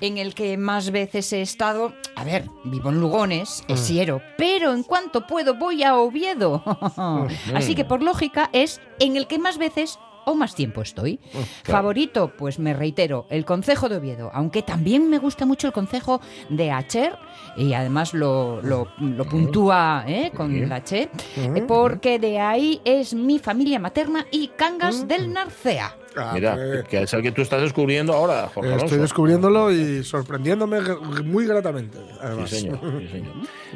[0.00, 1.94] en el que más veces he estado.
[2.16, 6.62] A ver, vivo en Lugones, es Siero, pero en cuanto puedo voy a Oviedo.
[7.54, 11.18] Así que por lógica es en el que más veces o más tiempo estoy.
[11.64, 16.20] Favorito, pues me reitero, el Concejo de Oviedo, aunque también me gusta mucho el Concejo
[16.48, 17.16] de Acher,
[17.56, 20.30] y además lo, lo- lo puntúa ¿eh?
[20.36, 25.96] con la Che, eh, porque de ahí es mi familia materna y Cangas del Narcea.
[26.16, 28.86] Ah, Mira, pues, que es el que tú estás descubriendo ahora, Jorge Alonso.
[28.86, 30.80] Estoy descubriéndolo y sorprendiéndome
[31.24, 31.98] muy gratamente.
[32.46, 33.34] Sí, señor, sí, señor.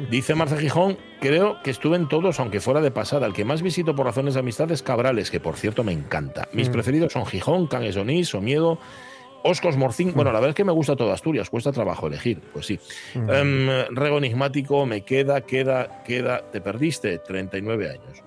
[0.09, 3.27] Dice Marce Gijón, creo que estuve en todos, aunque fuera de pasada.
[3.27, 6.47] El que más visito por razones de amistad es Cabrales, que por cierto me encanta.
[6.53, 8.79] Mis preferidos son Gijón, Cangues Onís, Somiedo,
[9.43, 10.13] Oscos Morcín.
[10.13, 12.79] Bueno, la verdad es que me gusta todo Asturias, cuesta trabajo elegir, pues sí.
[13.13, 16.49] Em, Rego enigmático, me queda, queda, queda.
[16.51, 18.23] Te perdiste 39 años.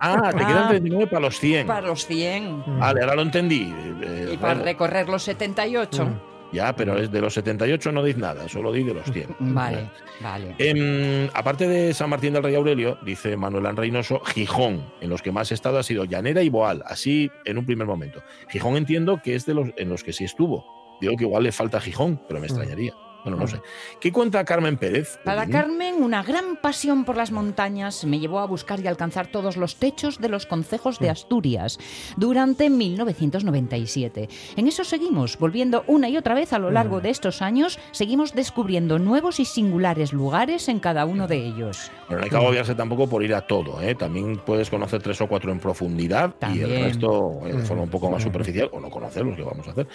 [0.00, 0.68] Ah, te quedan Ah.
[0.70, 1.66] 39 para los 100.
[1.66, 3.72] Para los 100 Vale, ahora lo entendí.
[4.02, 4.64] eh, y para Rego.
[4.64, 6.08] recorrer los 78.
[6.50, 9.36] Ya, pero es de los 78 no dices nada, solo di de los 100.
[9.54, 10.54] Vale, vale.
[10.58, 15.30] Em, aparte de San Martín del Rey Aurelio, dice Manuel Reynoso, Gijón, en los que
[15.30, 18.22] más he estado ha sido Llanera y Boal, así en un primer momento.
[18.48, 20.64] Gijón entiendo que es de los en los que sí estuvo.
[21.02, 22.94] Digo que igual le falta Gijón, pero me extrañaría.
[23.28, 23.60] Bueno, no sé.
[24.00, 25.18] ¿Qué cuenta Carmen Pérez?
[25.24, 25.46] Para?
[25.46, 29.76] Carmen, una gran pasión por las montañas me llevó a buscar y alcanzar todos los
[29.76, 31.78] techos de los concejos de Asturias
[32.16, 34.28] durante 1997.
[34.56, 38.34] En eso seguimos, volviendo una y otra vez a lo largo de estos años, seguimos
[38.34, 41.90] descubriendo nuevos y singulares lugares en cada uno de ellos.
[42.06, 43.82] Bueno, no hay que agobiarse tampoco por ir a todo.
[43.82, 43.94] ¿eh?
[43.94, 46.70] También puedes conocer tres o cuatro en profundidad y También.
[46.70, 49.72] el resto eh, de forma un poco más superficial o no conocerlos, que vamos a
[49.72, 49.86] hacer.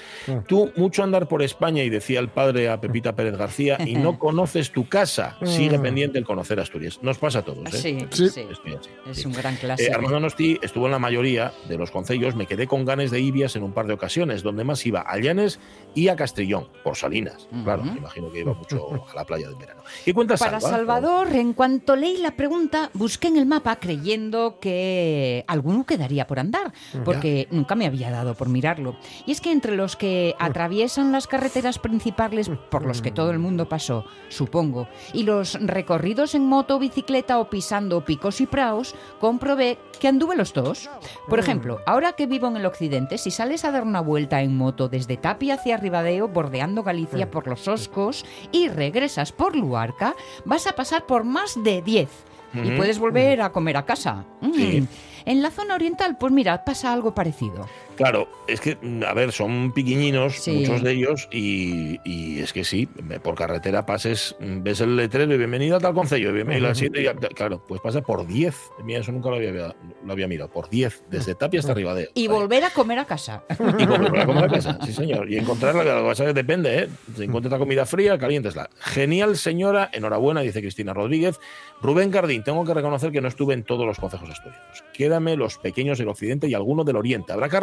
[0.47, 4.19] Tú, mucho andar por España, y decía el padre a Pepita Pérez García, y no
[4.19, 5.37] conoces tu casa.
[5.43, 6.99] Sigue pendiente el conocer Asturias.
[7.01, 7.73] Nos pasa a todos.
[7.73, 7.77] ¿eh?
[7.77, 8.29] Sí, Sí.
[8.29, 8.41] sí.
[8.51, 9.25] Así, Es sí.
[9.27, 9.95] un gran Eh, clásico.
[9.95, 12.35] Armando Nosti estuvo en la mayoría de los concellos.
[12.35, 15.17] Me quedé con ganes de Ibias en un par de ocasiones, donde más iba a
[15.17, 15.59] Llanes
[15.95, 17.47] y a Castellón, por Salinas.
[17.63, 19.83] Claro, me imagino que iba mucho a la playa de verano.
[20.03, 20.77] ¿Qué cuenta Para Salva?
[20.77, 26.39] Salvador, en cuanto leí la pregunta, busqué en el mapa creyendo que alguno quedaría por
[26.39, 26.73] andar,
[27.05, 28.97] porque nunca me había dado por mirarlo.
[29.25, 33.37] Y es que entre los que atraviesan las carreteras principales por los que todo el
[33.37, 34.87] mundo pasó, supongo.
[35.13, 40.53] Y los recorridos en moto, bicicleta o pisando picos y praos, comprobé que anduve los
[40.53, 40.89] dos.
[41.29, 44.57] Por ejemplo, ahora que vivo en el occidente, si sales a dar una vuelta en
[44.57, 50.65] moto desde Tapia hacia Ribadeo, bordeando Galicia por los Oscos, y regresas por Luarca, vas
[50.65, 52.09] a pasar por más de 10.
[52.53, 52.77] Y Ujú.
[52.77, 54.25] puedes volver a comer a casa.
[54.41, 54.53] Mm.
[54.53, 54.87] Sí.
[55.25, 57.65] En la zona oriental, pues mira, pasa algo parecido.
[57.95, 60.51] Claro, es que, mm, a ver, son piquiñinos, Sí.
[60.51, 62.87] muchos de ellos, y, y es que sí,
[63.21, 66.75] por carretera pases, mm, ves el letrero y bienvenido a tal concello, y bienvenido al
[66.75, 68.55] siguiente, y a- claro, pues pasa por 10.
[68.83, 72.09] Mira, eso nunca lo había, lo había mirado, por 10, desde Tapia hasta Ribadeo.
[72.15, 72.27] Y Ahí.
[72.27, 73.43] volver a comer a casa.
[73.77, 75.29] Y comer a comer a casa, sí señor.
[75.31, 76.87] Y encontrarla, lo que pasa es que depende, ¿eh?
[77.15, 78.69] Si encuentras la comida fría, caliéntesla.
[78.79, 81.39] Genial señora, enhorabuena, dice Cristina Rodríguez.
[81.81, 84.83] Rubén Gardín, tengo que reconocer que no estuve en todos los consejos asturianos.
[84.93, 87.33] Quédame los pequeños del occidente y algunos del oriente.
[87.33, 87.59] Habrá que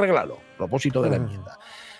[0.57, 1.59] Propósito de la enmienda.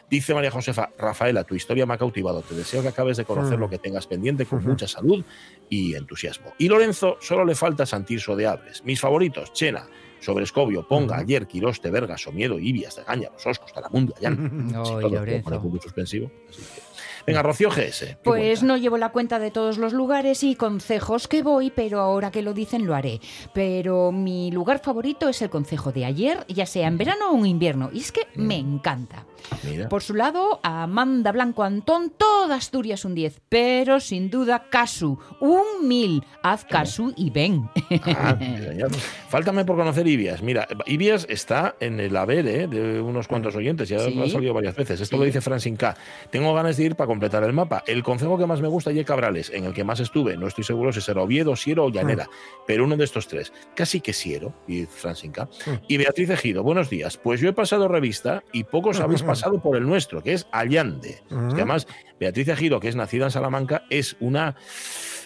[0.09, 2.43] Dice María Josefa, Rafaela, tu historia me ha cautivado.
[2.43, 5.25] Te deseo que acabes de conocer lo que tengas pendiente con mucha salud
[5.69, 6.53] y entusiasmo.
[6.59, 8.85] Y Lorenzo, solo le falta Santirso de Abres.
[8.85, 9.87] Mis favoritos, Chena,
[10.19, 14.73] Sobrescobio, Ponga, Ayer, Quiroste, Verga, Somiedo, Ibias, de Gaña, Los Oscos, Talamundo, Allán.
[14.75, 15.45] Ay, Sí, todo, Lorenzo.
[15.45, 16.31] pone punto suspensivo.
[16.49, 16.90] así que-
[17.31, 18.01] Venga, Rocío GS.
[18.01, 22.01] ¿qué Pues no llevo la cuenta de todos los lugares y concejos que voy, pero
[22.01, 23.21] ahora que lo dicen lo haré.
[23.55, 27.47] Pero mi lugar favorito es el concejo de ayer, ya sea en verano o en
[27.47, 29.27] invierno, y es que me encanta.
[29.65, 29.89] Mira.
[29.89, 35.89] Por su lado, Amanda Blanco Antón, toda Asturias un 10, pero sin duda Casu, un
[35.89, 36.23] 1000.
[36.43, 37.69] Haz Casu y ven.
[38.05, 38.91] Ah, señor.
[39.31, 40.43] Fáltame por conocer Ibias.
[40.43, 42.67] Mira, Ibias está en el haber ¿eh?
[42.69, 44.21] de unos cuantos oyentes, ya Sí.
[44.23, 45.01] ha salido varias veces.
[45.01, 45.21] Esto Sí.
[45.21, 45.97] lo dice Francine K.
[46.31, 47.85] Tengo ganas de ir para completar el mapa.
[47.87, 50.39] El concejo que más me gusta es Cabrales, en el que más estuve.
[50.39, 52.31] No estoy seguro si será Oviedo, Siero o Llanera,
[52.67, 53.53] pero uno de estos tres.
[53.77, 55.49] Casi que Siero, y Francine K.
[55.87, 57.19] Y Beatriz Ejido, buenos días.
[57.19, 61.11] Pues yo he pasado revista y pocos habéis pasado por el nuestro, que es Allande.
[61.11, 61.87] Es que además,
[62.19, 64.57] Beatriz Ejido, que es nacida en Salamanca, es una.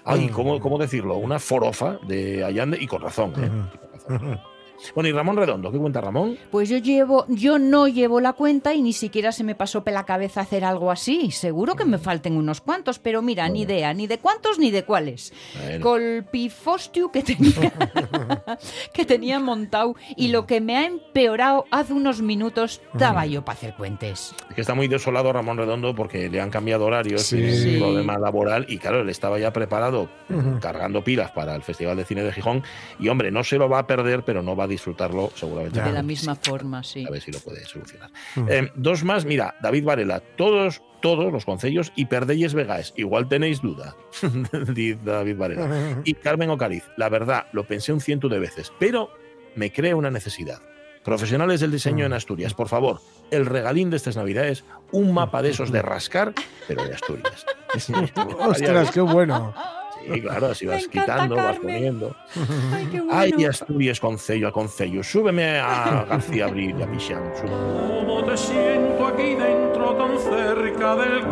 [0.04, 1.16] Ay, ¿cómo, cómo decirlo?
[1.18, 3.34] Una forofa de Allande y con razón.
[3.36, 3.46] ¿eh?
[3.46, 4.53] Y con razón.
[4.94, 6.36] Bueno, y Ramón Redondo, ¿qué cuenta Ramón?
[6.50, 9.92] Pues yo llevo, yo no llevo la cuenta y ni siquiera se me pasó por
[9.92, 11.30] la cabeza hacer algo así.
[11.30, 14.84] Seguro que me falten unos cuantos, pero mira, ni idea, ni de cuántos ni de
[14.84, 15.32] cuáles.
[15.62, 15.82] Bueno.
[15.84, 17.72] Colpifostiu que tenía,
[18.92, 23.56] que tenía montado y lo que me ha empeorado hace unos minutos estaba yo para
[23.58, 24.34] hacer cuentes.
[24.48, 27.36] Es que está muy desolado Ramón Redondo porque le han cambiado horarios, Sí.
[27.36, 27.74] tiene Sí.
[27.74, 30.08] un problema laboral y claro, él estaba ya preparado,
[30.60, 32.62] cargando pilas para el Festival de Cine de Gijón
[32.98, 35.80] y hombre, no se lo va a perder, pero no va a disfrutarlo seguramente.
[35.80, 37.04] De la misma forma, sí.
[37.06, 38.10] A ver si lo puede solucionar.
[38.48, 42.92] Eh, dos más, mira, David Varela, todos, todos los concellos y perdelles vegaes.
[42.96, 43.96] Igual tenéis duda,
[44.74, 46.00] dice David Varela.
[46.04, 49.10] Y Carmen Ocariz, la verdad, lo pensé un ciento de veces, pero
[49.56, 50.60] me crea una necesidad.
[51.04, 55.50] Profesionales del diseño en Asturias, por favor, el regalín de estas navidades, un mapa de
[55.50, 56.32] esos de rascar,
[56.66, 57.44] pero de Asturias.
[58.38, 59.54] Ostras, qué bueno.
[60.12, 61.62] Sí, claro, así vas quitando, vas Carmen.
[61.74, 62.16] poniendo.
[62.72, 63.50] Ay, qué Ay, bueno.
[63.50, 65.02] Asturias, concello a concello.
[65.02, 67.22] Súbeme a García Abril y a Pichán.
[67.34, 68.04] súbeme.
[68.04, 71.22] Como te siento aquí dentro tan cerca del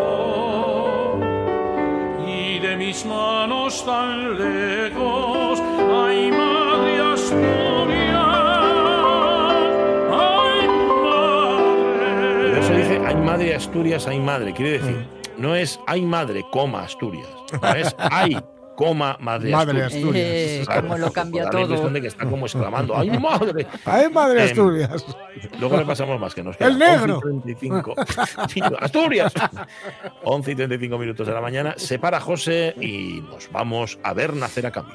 [0.00, 8.28] corazón y de mis manos tan lejos, ay madre Asturias,
[10.12, 10.68] ay
[12.42, 12.82] Pero eso madre.
[12.82, 14.52] dice, hay madre Asturias, hay madre.
[14.52, 15.06] Quiere decir,
[15.40, 17.26] no es hay madre, coma Asturias.
[17.60, 18.38] No es hay,
[18.76, 20.14] coma madre, Madre Asturias.
[20.16, 21.94] Eh, Claro, cómo lo cambia da la impresión todo.
[21.94, 23.66] de que está como exclamando, ¡ay, madre!
[23.84, 25.04] ¡Ay, madre Em, Asturias!
[25.58, 27.20] Luego le pasamos más, que nos ¡El queda negro!
[27.24, 27.94] 11 y 35.
[28.48, 29.32] Sí, ¡Asturias!
[30.24, 31.74] 11 y 35 minutos de la mañana.
[31.76, 34.92] Se para José y nos vamos a ver nacer a Camí.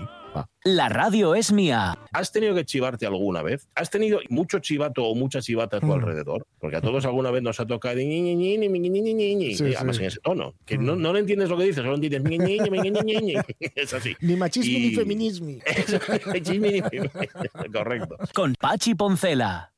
[0.64, 1.98] La radio es mía.
[2.12, 3.70] ¿Has tenido que chivarte alguna vez?
[3.76, 5.92] ¿Has tenido mucho chivato o mucha chivata a tu mm.
[5.92, 6.48] alrededor?
[6.60, 7.98] Porque a todos alguna vez nos ha tocado.
[7.98, 10.02] Ni, ni, ni, sí, además sí.
[10.02, 10.56] en ese tono.
[10.66, 10.86] Que mm.
[10.86, 12.24] no, no le entiendes lo que dices, solo entiendes.
[13.76, 14.16] es así.
[14.22, 14.80] Ni machismo y...
[14.80, 15.56] ni feminismo.
[17.74, 18.18] Correcto.
[18.34, 19.75] Con Pachi Poncela.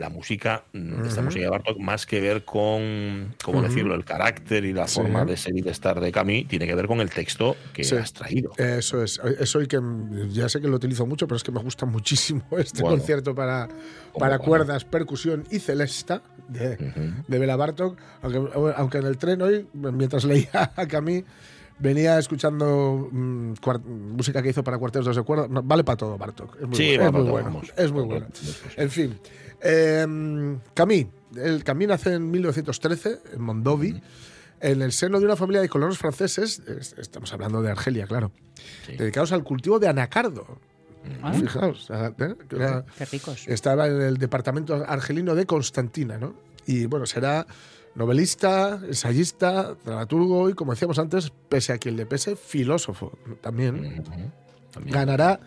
[0.00, 4.64] La música, mm, esta música de Bartok, más que ver con, ¿cómo decirlo?, el carácter
[4.64, 4.96] y la Sí.
[5.00, 7.84] forma de ser y de estar de Camille, tiene que ver con el texto que
[7.84, 7.94] Sí.
[7.96, 8.50] has traído.
[8.56, 9.20] Eso es.
[9.38, 9.78] Eso y que
[10.30, 12.96] ya sé que lo utilizo mucho, pero es que me gusta muchísimo este Bueno.
[12.96, 13.68] concierto para,
[14.18, 16.76] para cuerdas, percusión y celesta de,
[17.28, 17.96] de Bela Bartok.
[18.22, 21.24] Aunque, aunque en el tren hoy, mientras leía a Camille,
[21.78, 25.46] venía escuchando mm, cuar- música que hizo para cuartetos de cuerda.
[25.48, 26.56] Vale para todo, Bartok.
[26.60, 27.04] Es muy, Sí, bueno.
[27.06, 27.62] Es muy todo, bueno.
[27.76, 28.26] Es muy bueno.
[28.76, 29.18] En fin.
[29.62, 34.00] Eh, Camille, el Camille nace en 1913 en Mondovi,
[34.60, 38.32] en el seno de una familia de colonos franceses, es- estamos hablando de Argelia, claro,
[38.86, 38.96] Sí.
[38.96, 40.58] dedicados al cultivo de anacardo.
[41.22, 42.12] Ah, Fijaos, ¿eh?
[42.50, 43.48] Era- Qué ricos.
[43.48, 46.34] estaba en el departamento argelino de Constantina, ¿no?
[46.66, 47.46] Y bueno, será
[47.94, 54.04] novelista, ensayista, dramaturgo y, como decíamos antes, pese a quien le pese, filósofo también.
[54.72, 54.94] También.
[54.94, 55.40] Ganará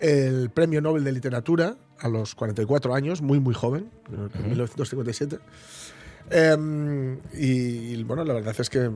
[0.00, 3.90] el Premio Nobel de Literatura a los 44 años, muy, muy joven,
[4.34, 5.38] en 1957.
[6.32, 8.88] Em, y, y, bueno, la verdad es que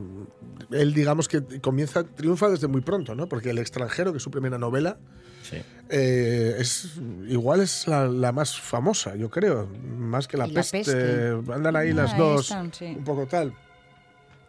[0.71, 3.27] él, digamos que comienza, triunfa desde muy pronto, ¿no?
[3.27, 4.97] Porque El extranjero, que es su primera novela,
[5.43, 5.57] Sí.
[5.89, 6.93] eh, es
[7.27, 10.77] igual es la, la más famosa, yo creo, más que la Y La peste.
[10.79, 11.29] peste.
[11.53, 12.85] Andan ahí Ah, las dos, están, sí.
[12.97, 13.53] un poco tal.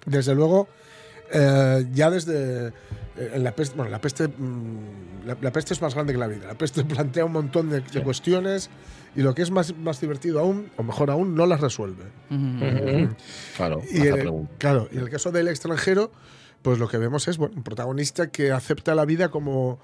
[0.07, 0.69] Desde luego,
[1.33, 2.73] eh, ya desde eh,
[3.19, 6.27] en la peste, bueno, la peste, mm, la, la peste es más grande que la
[6.27, 6.47] vida.
[6.47, 8.71] La peste plantea un montón de, de cuestiones
[9.17, 12.05] y lo que es más, más divertido aún, o mejor aún, no las resuelve.
[13.57, 16.13] Claro, Y en, claro, y en el caso del extranjero,
[16.61, 19.79] pues lo que vemos es bueno, un protagonista que acepta la vida como,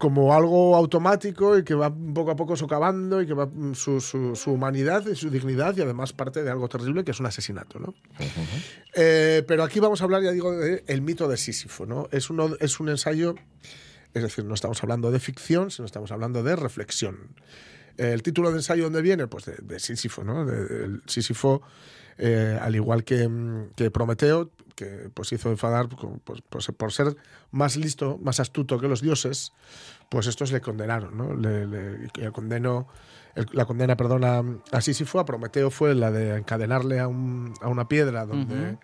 [0.00, 4.00] como algo automático y que va poco a poco socavando y que va mm, su,
[4.00, 7.26] su- su humanidad y su dignidad y además parte de algo terrible que es un
[7.26, 7.78] asesinato.
[7.78, 7.94] ¿no?
[8.94, 11.86] Eh, pero aquí vamos a hablar, ya digo, del el mito de Sísifo.
[11.86, 12.08] ¿no?
[12.10, 13.34] Es, uno, es un ensayo,
[14.14, 17.18] es decir, no estamos hablando de ficción, sino estamos hablando de reflexión.
[17.96, 19.26] El título de ensayo, ¿dónde viene?
[19.26, 20.46] Pues de, de Sísifo, ¿no?
[20.46, 21.60] De- Sísifo,
[22.16, 26.90] eh, al igual que, mm, que Prometeo, que pues hizo enfadar con- pues, pues, por
[26.92, 27.16] ser
[27.50, 29.52] más listo, más astuto que los dioses,
[30.08, 31.34] pues estos le condenaron, ¿no?
[31.34, 32.88] Le, le- el condenó,
[33.34, 34.42] el- la condena, perdón, a,
[34.76, 38.78] a Sísifo, a Prometeo fue la de encadenarle a, un- a una piedra donde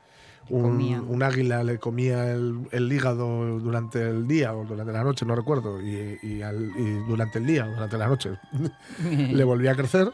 [0.49, 1.01] un, comía.
[1.01, 5.35] un águila le comía el, el hígado durante el día o durante la noche, no
[5.35, 8.39] recuerdo, y, y al- y durante el día o durante la noche
[9.11, 10.13] le volvía a crecer.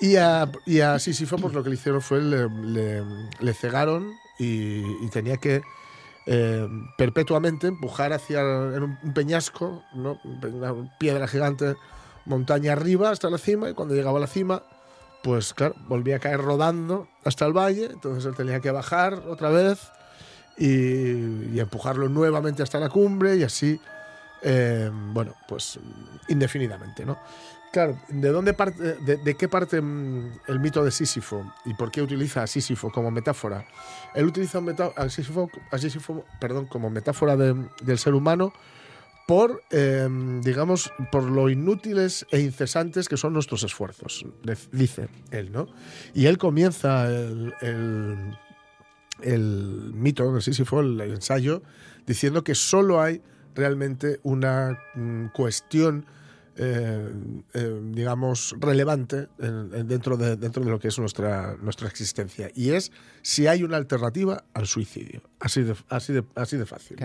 [0.00, 3.02] Y a, y a Sísifo, pues lo que le hicieron fue le, le-
[3.40, 5.62] le cegaron y, tenía que
[6.26, 10.18] eh, perpetuamente empujar hacia un, peñasco, ¿no?
[10.24, 11.76] una piedra gigante,
[12.24, 14.62] montaña arriba hasta la cima, y cuando llegaba a la cima,
[15.22, 19.50] pues claro, volvía a caer rodando hasta el valle, entonces él tenía que bajar otra
[19.50, 19.80] vez
[20.58, 23.80] y, y empujarlo nuevamente hasta la cumbre y así,
[24.46, 25.78] eh, bueno, pues
[26.28, 27.18] indefinidamente, ¿no?
[27.74, 31.90] Claro, ¿de dónde parte, de, de qué parte mm, el mito de Sísifo y por
[31.90, 33.66] qué utiliza a Sísifo como metáfora?
[34.14, 34.60] Él utiliza
[34.94, 38.52] a, Sísifo, Sísifo, perdón, como metáfora de- del ser humano
[39.26, 40.06] por, eh,
[40.40, 44.24] digamos, por lo inútiles e incesantes que son nuestros esfuerzos,
[44.70, 45.66] dice él, ¿no?
[46.14, 48.38] Y él comienza el, el-
[49.94, 51.60] mito de Sísifo, el, el ensayo,
[52.06, 53.20] diciendo que solo hay
[53.56, 56.06] realmente una mm, cuestión,
[56.56, 57.12] eh,
[57.54, 62.50] eh, digamos, relevante en- en- dentro, de, dentro de lo que es nuestra, nuestra existencia,
[62.54, 65.22] y es si hay una alternativa al suicidio.
[65.40, 66.96] Así de, así de, así de fácil.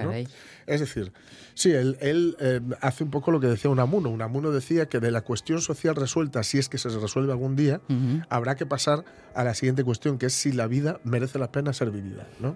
[0.68, 1.12] Es decir,
[1.56, 4.10] sí, él, él, eh, hace un poco lo que decía Unamuno.
[4.10, 7.82] Unamuno decía que de la cuestión social resuelta, si es que se resuelve algún día,
[8.30, 11.74] habrá que pasar a la siguiente cuestión, que es si la vida merece la pena
[11.74, 12.28] ser vivida.
[12.40, 12.56] ¿no?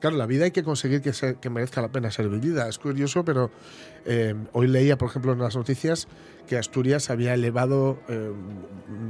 [0.00, 2.68] Claro, la vida hay que conseguir que, se- que merezca la pena ser vivida.
[2.68, 3.50] Es curioso, pero
[4.04, 6.06] eh, hoy leía, por ejemplo, en las noticias
[6.46, 8.30] que Asturias había elevado eh,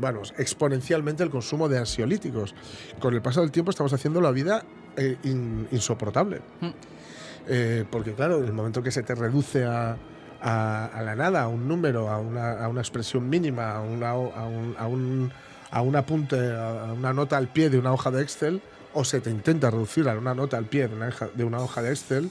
[0.01, 2.55] bueno, exponencialmente el consumo de ansiolíticos.
[3.01, 4.65] Con el paso del tiempo estamos haciendo la vida
[4.97, 6.41] eh, in- insoportable.
[7.49, 9.97] Eh, porque claro, en el momento que se te reduce a,
[10.41, 14.11] a- a la nada, a un número, a una, a una expresión mínima, a, una,
[14.11, 15.33] a, un, a, un,
[15.71, 18.63] a un apunte, a una nota al pie de una hoja de Excel,
[18.97, 21.59] o se te intenta reducir a una nota al pie de una, hoja- de una
[21.61, 22.31] hoja de Excel,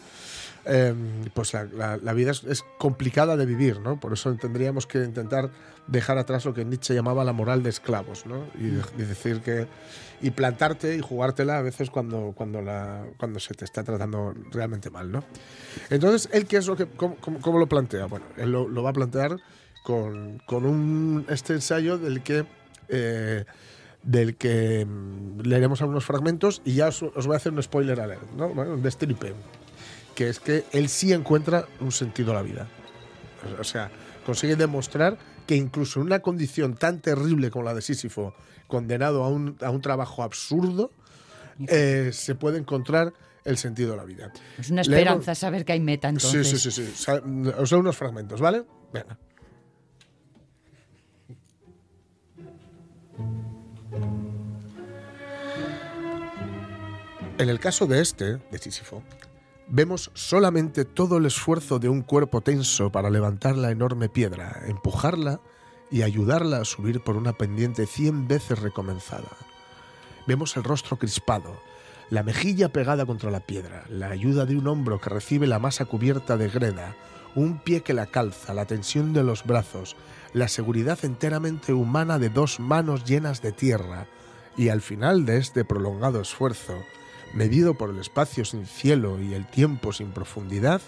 [0.65, 0.93] eh,
[1.34, 3.99] pues la, la- la vida es, es complicada de vivir, ¿no?
[3.99, 5.51] Por eso tendríamos que intentar
[5.88, 8.45] dejar atrás lo que Nietzsche llamaba la moral de esclavos, ¿no?
[8.60, 8.65] Y,
[9.01, 9.67] y decir que
[10.21, 14.89] y plantarte y jugártela a veces cuando cuando la cuando se te está tratando realmente
[14.89, 15.23] mal, ¿no?
[15.91, 18.82] Entonces él qué es lo que cómo, cómo- cómo lo plantea, bueno, él lo, lo
[18.82, 19.38] va a plantear
[19.84, 22.43] con, con un este ensayo del que
[22.89, 23.45] eh,
[24.05, 27.99] del que mm, leeremos algunos fragmentos y ya os, os voy a hacer un spoiler
[27.99, 28.49] alert, ¿no?
[28.53, 29.33] Bueno, un destripe
[30.15, 32.67] que es que él sí encuentra un sentido a la vida.
[33.59, 33.91] O sea,
[34.25, 38.33] consigue demostrar que incluso en una condición tan terrible como la de Sísifo,
[38.67, 40.89] condenado a un, a un trabajo absurdo,
[41.67, 43.11] eh, se puede encontrar
[43.43, 44.31] el sentido de la vida.
[44.57, 46.47] Es una Leemos- esperanza saber que hay meta entonces.
[46.47, 47.12] Sí, sí, sí, sí.
[47.60, 48.63] Os doy unos fragmentos, ¿vale?
[48.93, 49.17] Venga.
[57.38, 59.04] En el caso de este, de Sísifo,
[59.67, 65.42] vemos solamente todo el esfuerzo de un cuerpo tenso para levantar la enorme piedra, empujarla
[65.92, 69.27] y ayudarla a subir por una pendiente cien veces recomenzada.
[70.25, 71.60] Vemos el rostro crispado,
[72.10, 75.83] la mejilla pegada contra la piedra, la ayuda de un hombro que recibe la masa
[75.83, 76.96] cubierta de greda,
[77.36, 79.98] un pie que la calza, la tensión de los brazos,
[80.31, 84.08] la seguridad enteramente humana de dos manos llenas de tierra,
[84.56, 86.75] y al final de este prolongado esfuerzo,
[87.34, 90.82] medido por el espacio sin cielo y el tiempo sin profundidad,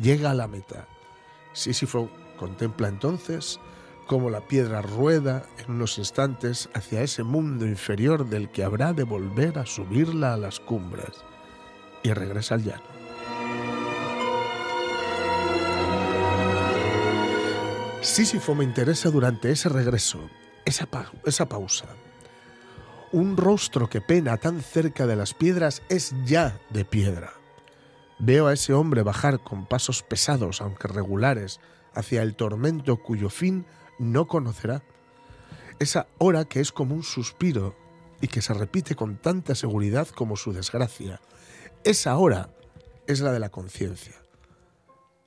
[0.00, 0.86] llega a la meta.
[1.52, 3.58] Sísifo contempla entonces
[4.06, 9.04] cómo la piedra rueda en unos instantes hacia ese mundo inferior del que habrá de
[9.04, 11.12] volver a subirla a las cumbres
[12.02, 12.98] y regresa al llano.
[18.00, 20.20] Sísifo me interesa durante ese regreso,
[20.64, 20.88] esa,
[21.24, 21.86] esa pausa.
[23.10, 27.32] Un rostro que pena tan cerca de las piedras es ya de piedra.
[28.18, 31.58] Veo a ese hombre bajar con pasos pesados, aunque regulares,
[31.94, 33.64] hacia el tormento cuyo fin
[33.98, 34.82] no conocerá.
[35.78, 37.74] Esa hora que es como un suspiro
[38.20, 41.20] y que se repite con tanta seguridad como su desgracia.
[41.84, 42.50] Esa hora
[43.06, 44.16] es la de la conciencia.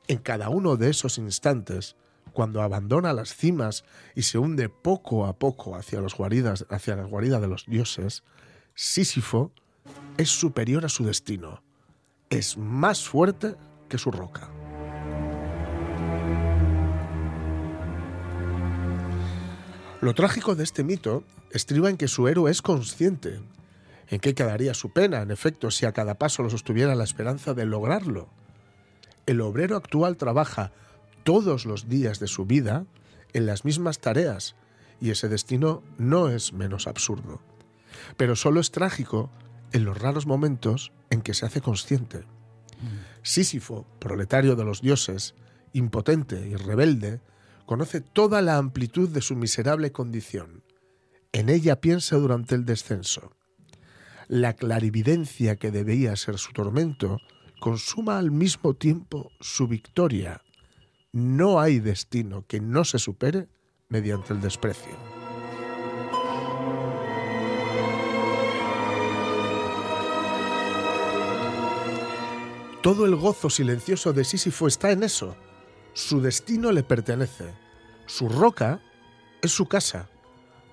[0.07, 1.95] En cada uno de esos instantes,
[2.33, 3.83] cuando abandona las cimas
[4.15, 8.23] y se hunde poco a poco hacia, guaridas, hacia la guarida de los dioses,
[8.73, 9.51] Sísifo
[10.17, 11.61] es superior a su destino,
[12.29, 13.55] es más fuerte
[13.89, 14.49] que su roca.
[20.01, 23.39] Lo trágico de este mito estriba en que su héroe es consciente.
[24.07, 27.53] ¿En qué quedaría su pena, en efecto, si a cada paso lo sostuviera la esperanza
[27.53, 28.27] de lograrlo?
[29.27, 30.71] El obrero actual trabaja
[31.23, 32.85] todos los días de su vida
[33.33, 34.55] en las mismas tareas
[34.99, 37.41] y ese destino no es menos absurdo.
[38.17, 39.29] Pero solo es trágico
[39.71, 42.23] en los raros momentos en que se hace consciente.
[43.23, 45.35] Sísifo, proletario de los dioses,
[45.73, 47.21] impotente y rebelde,
[47.65, 50.63] conoce toda la amplitud de su miserable condición.
[51.31, 53.31] En ella piensa durante el descenso.
[54.27, 57.19] La clarividencia que debía ser su tormento
[57.59, 60.41] consuma al mismo tiempo su victoria.
[61.13, 63.49] No hay destino que no se supere
[63.89, 64.93] mediante el desprecio.
[72.81, 75.35] Todo el gozo silencioso de Sísifo está en eso.
[75.93, 77.53] Su destino le pertenece.
[78.05, 78.79] Su roca
[79.41, 80.09] es su casa.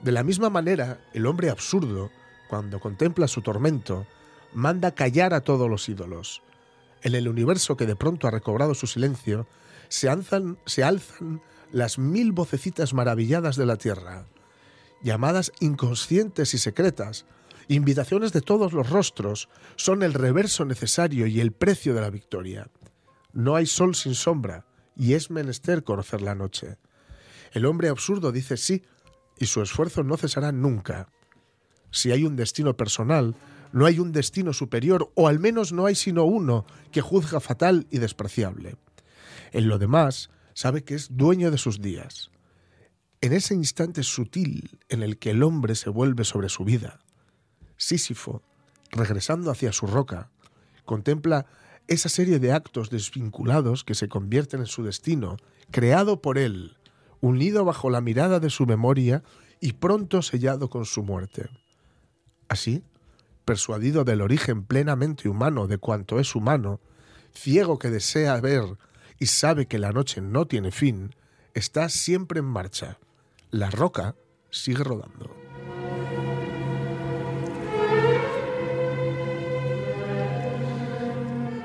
[0.03, 2.13] De la misma manera, el hombre absurdo,
[2.49, 4.07] cuando contempla su tormento,
[4.53, 6.43] manda callar a todos los ídolos.
[7.03, 9.49] En el universo que de pronto ha recobrado su silencio,
[9.89, 10.59] se alzan,
[11.73, 14.27] las mil vocecitas maravilladas de la tierra,
[15.03, 17.27] llamadas inconscientes y secretas,
[17.69, 22.71] invitaciones de todos los rostros, son el reverso necesario y el precio de la victoria.
[23.33, 24.65] No hay sol sin sombra,
[24.97, 26.77] y es menester conocer la noche.
[27.53, 28.83] El hombre absurdo dice sí,
[29.39, 31.09] y su esfuerzo no cesará nunca.
[31.91, 33.37] Si hay un destino personal,
[33.73, 37.87] no hay un destino superior, o al menos no hay sino uno que juzga fatal
[37.91, 38.77] y despreciable.
[39.53, 42.31] En lo demás, sabe que es dueño de sus días.
[43.21, 47.01] En ese instante sutil en el que el hombre se vuelve sobre su vida,
[47.77, 48.43] Sísifo,
[48.91, 50.31] regresando hacia su roca,
[50.85, 51.47] contempla
[51.87, 55.37] esa serie de actos desvinculados que se convierten en su destino,
[55.71, 56.77] creado por él,
[57.21, 59.23] unido bajo la mirada de su memoria
[59.61, 61.49] y pronto sellado con su muerte.
[62.49, 62.83] Así,
[63.45, 66.81] persuadido del origen plenamente humano de cuanto es humano,
[67.33, 68.65] ciego que desea ver
[69.19, 71.15] y sabe que la noche no tiene fin,
[71.55, 72.99] está siempre en marcha.
[73.51, 74.15] La roca
[74.51, 75.35] sigue rodando.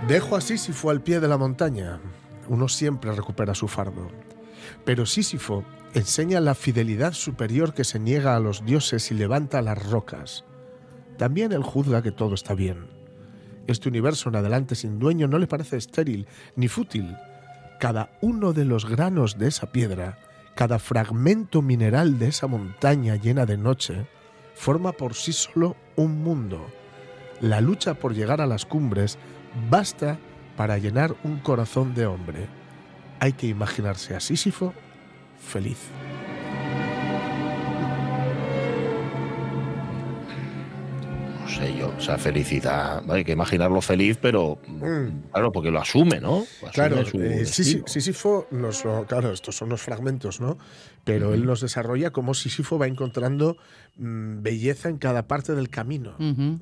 [0.08, 2.00] Dejo a Sísifo al pie de la montaña.
[2.50, 4.10] Uno siempre recupera su fardo.
[4.84, 9.82] Pero Sísifo enseña la fidelidad superior que se niega a los dioses y levanta las
[9.90, 10.44] rocas.
[11.18, 12.88] También él juzga que todo está bien.
[13.68, 17.16] Este universo en adelante sin dueño no le parece estéril ni fútil.
[17.80, 20.18] Cada uno de los granos de esa piedra,
[20.56, 24.06] cada fragmento mineral de esa montaña llena de noche,
[24.56, 26.66] forma por sí solo un mundo.
[27.42, 29.18] La lucha por llegar a las cumbres
[29.70, 30.18] basta
[30.56, 32.48] para llenar un corazón de hombre.
[33.20, 34.74] Hay que imaginarse a Sísifo
[35.40, 35.80] feliz.
[41.68, 43.04] Sé yo, o sea, felicidad.
[43.10, 44.60] Hay que imaginarlo feliz, pero
[45.32, 46.44] claro, porque lo asume, ¿no?
[46.58, 47.46] Asume Claro, eh.
[47.46, 50.58] Sísifo nos lo, claro, estos son los fragmentos, ¿no?
[51.04, 53.58] Pero él nos desarrolla cómo Sísifo va encontrando
[53.98, 56.16] mm, belleza en cada parte del camino.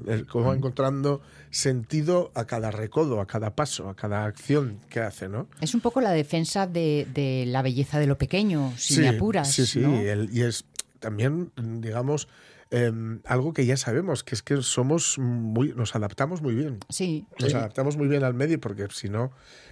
[0.08, 1.22] El- cómo va encontrando
[1.52, 5.48] sentido a cada recodo, a cada paso, a cada acción que hace, ¿no?
[5.62, 9.52] Es un poco la defensa de, de la belleza de lo pequeño, si me apuras.
[9.52, 9.96] Sí, sí, ¿no?
[10.00, 10.66] el- y es
[11.00, 12.28] también, digamos,
[12.72, 12.92] eh,
[13.26, 16.80] algo que ya sabemos, que es que somos muy, nos adaptamos muy bien.
[16.90, 17.26] Sí.
[17.40, 19.32] Nos adaptamos muy bien al medio porque si no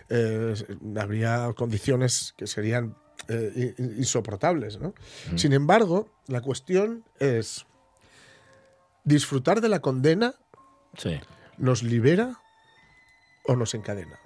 [0.09, 0.53] eh,
[0.99, 2.95] habría condiciones que serían
[3.27, 4.79] eh, in- insoportables.
[4.79, 4.93] ¿no?
[5.35, 7.65] Sin embargo, la cuestión es
[9.03, 10.35] disfrutar de la condena
[10.97, 11.19] Sí.
[11.57, 12.37] nos libera
[13.45, 14.19] o nos encadena.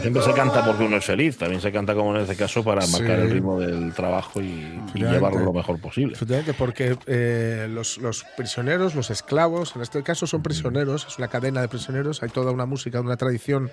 [0.00, 2.82] Siempre se canta porque uno es feliz, también se canta como en este caso para
[2.82, 2.92] Sí.
[2.92, 6.14] marcar el ritmo del trabajo y, y llevarlo lo mejor posible.
[6.14, 11.28] Efectivamente, porque eh, los, los prisioneros, los esclavos, en este caso son prisioneros, es una
[11.28, 13.70] cadena de prisioneros, hay toda una música, una tradición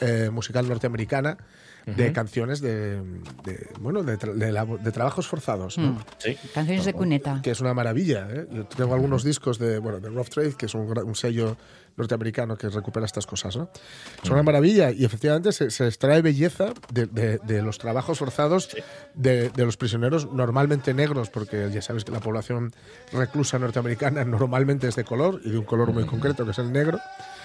[0.00, 1.36] eh, musical norteamericana
[1.86, 2.96] de canciones de,
[3.44, 5.92] de, bueno de, tra- de de trabajos forzados, ¿no?
[5.92, 5.98] Mm.
[6.18, 6.36] Sí.
[6.54, 7.40] Canciones de cuneta.
[7.42, 8.28] que es una maravilla.
[8.30, 8.46] ¿eh?
[8.52, 11.56] Yo tengo algunos discos de, bueno, de Rough Trade, que es un, sello
[11.96, 13.56] norteamericano que recupera estas cosas.
[13.56, 13.68] ¿no?
[14.22, 18.68] Es una maravilla y efectivamente se, se extrae belleza de, de- de los trabajos forzados
[19.14, 22.72] de, de los prisioneros normalmente negros, porque ya sabes que la población
[23.12, 26.72] reclusa norteamericana normalmente es de color y de un color muy concreto, que es el
[26.72, 26.98] negro.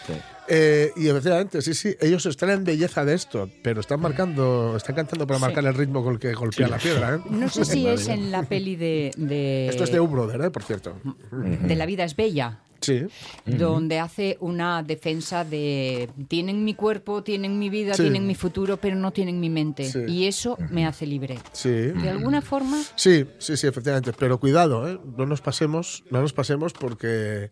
[0.07, 0.13] Sí.
[0.49, 5.27] Eh, y efectivamente, sí, sí, ellos extraen belleza de esto, pero están marcando, están cantando
[5.27, 5.45] para Sí.
[5.45, 7.15] marcar el ritmo con el que golpea la piedra.
[7.15, 7.19] ¿eh?
[7.29, 10.49] No sé si es en la peli de, de, Esto es de U-Brother, ¿eh?
[10.49, 10.95] por cierto.
[11.31, 12.59] de La vida es bella.
[12.79, 13.07] Sí.
[13.43, 18.03] donde hace una defensa de tienen mi cuerpo, tienen mi vida, Sí.
[18.03, 19.91] tienen mi futuro, pero no tienen mi mente.
[19.91, 19.99] Sí.
[20.07, 21.39] Y eso me hace libre.
[21.53, 21.69] Sí.
[21.71, 24.13] De alguna forma, Sí, sí, sí, efectivamente.
[24.17, 24.99] Pero cuidado, ¿eh?
[25.17, 27.49] no nos pasemos, no nos pasemos porque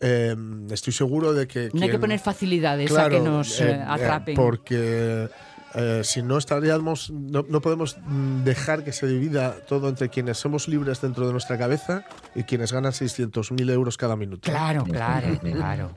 [0.00, 0.34] eh,
[0.70, 1.70] estoy seguro de que.
[1.72, 4.34] no hay que quien- poner facilidades a Claro, que nos eh, eh, eh, atrapen.
[4.36, 5.28] porque
[5.74, 10.38] eh, si no estaríamos, no, no podemos mm, dejar que se divida todo entre quienes
[10.38, 14.50] somos libres dentro de nuestra cabeza y quienes ganan 600.000 euros cada minuto.
[14.50, 15.96] Claro, claro, claro.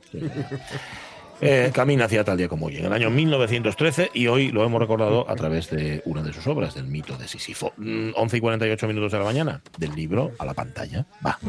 [1.44, 4.80] Eh, camina hacia tal día como hoy, en el año 1913, y hoy lo hemos
[4.80, 7.74] recordado a través de una de sus obras, del mito de Sísifo.
[7.78, 11.08] Mm, 11 y 48 minutos de la mañana, del libro a la pantalla.
[11.26, 11.40] Va.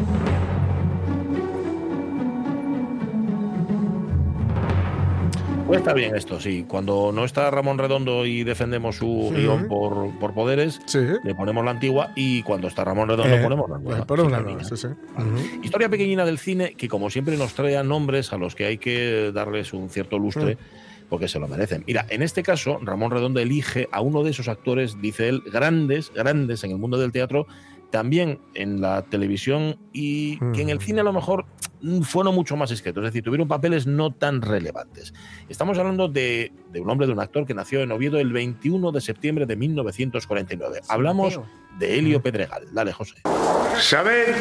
[5.72, 6.64] Pues está bien esto, sí.
[6.68, 9.40] Cuando no está Ramón Redondo y defendemos su Sí.
[9.42, 10.98] guion por, por poderes, Sí.
[11.22, 13.98] le ponemos la antigua y cuando está Ramón Redondo Eh, ponemos la nueva.
[14.30, 14.38] la.
[15.18, 15.36] Ujú.
[15.62, 18.78] Historia pequeñina del cine que, como siempre, nos trae a nombres a los que hay
[18.78, 20.58] que darles un cierto lustre
[21.08, 21.84] porque se lo merecen.
[21.86, 26.10] Mira, en este caso, Ramón Redondo elige a uno de esos actores, dice él, grandes,
[26.14, 27.46] grandes en el mundo del teatro,
[27.93, 31.45] también en la televisión y que en el cine a lo mejor
[31.82, 35.12] mm, fueron mucho más discretos, es decir, tuvieron papeles no tan relevantes.
[35.49, 38.90] Estamos hablando de, de un hombre, de un actor que nació en Oviedo el 21
[38.90, 40.80] de septiembre de 1949.
[40.88, 41.51] Hablamos Mateo.
[41.78, 42.66] de Helio Pedregal.
[42.72, 43.16] Dale, José.
[43.78, 44.34] Sabed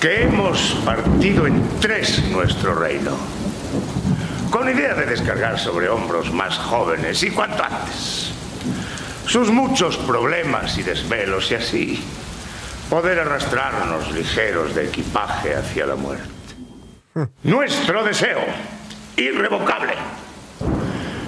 [0.00, 3.16] que hemos partido en tres nuestro reino,
[4.52, 8.32] con idea de descargar sobre hombros más jóvenes y cuanto antes
[9.26, 12.04] sus muchos problemas y desvelos y así
[12.88, 16.28] poder arrastrarnos ligeros de equipaje hacia la muerte.
[17.42, 18.44] Nuestro deseo,
[19.16, 19.94] irrevocable,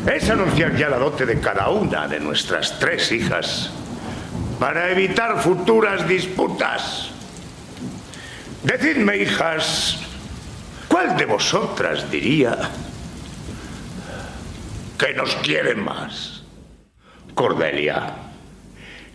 [0.07, 3.70] es anunciar ya la dote de cada una de nuestras tres hijas
[4.61, 7.11] para evitar futuras disputas.
[8.62, 9.99] Decidme, hijas,
[10.88, 12.57] ¿cuál de vosotras diría
[14.99, 16.38] que nos quiere más?
[17.39, 18.14] Cordelia,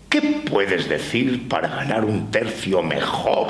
[0.07, 3.49] ¿qué puedes decir para ganar un tercio mejor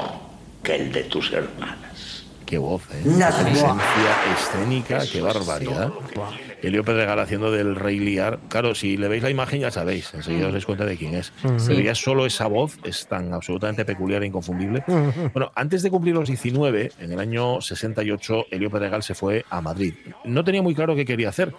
[0.63, 2.25] que el de tus hermanas?
[2.47, 3.03] Qué voz, ¿eh?
[3.05, 3.43] Nada.
[3.43, 5.91] Presencia escénica, qué barbaridad.
[6.63, 8.39] Elio Pedregal haciendo del Rey Liar.
[8.47, 11.33] Claro, si le veis la imagen ya sabéis, enseguida os dais cuenta de quién es.
[11.67, 14.83] Pero ya solo esa voz es tan absolutamente peculiar e inconfundible.
[15.33, 19.61] Bueno, antes de cumplir los 19, en el año 68, Elio Pedregal se fue a
[19.61, 19.93] Madrid.
[20.25, 21.53] No tenía muy claro qué quería hacer,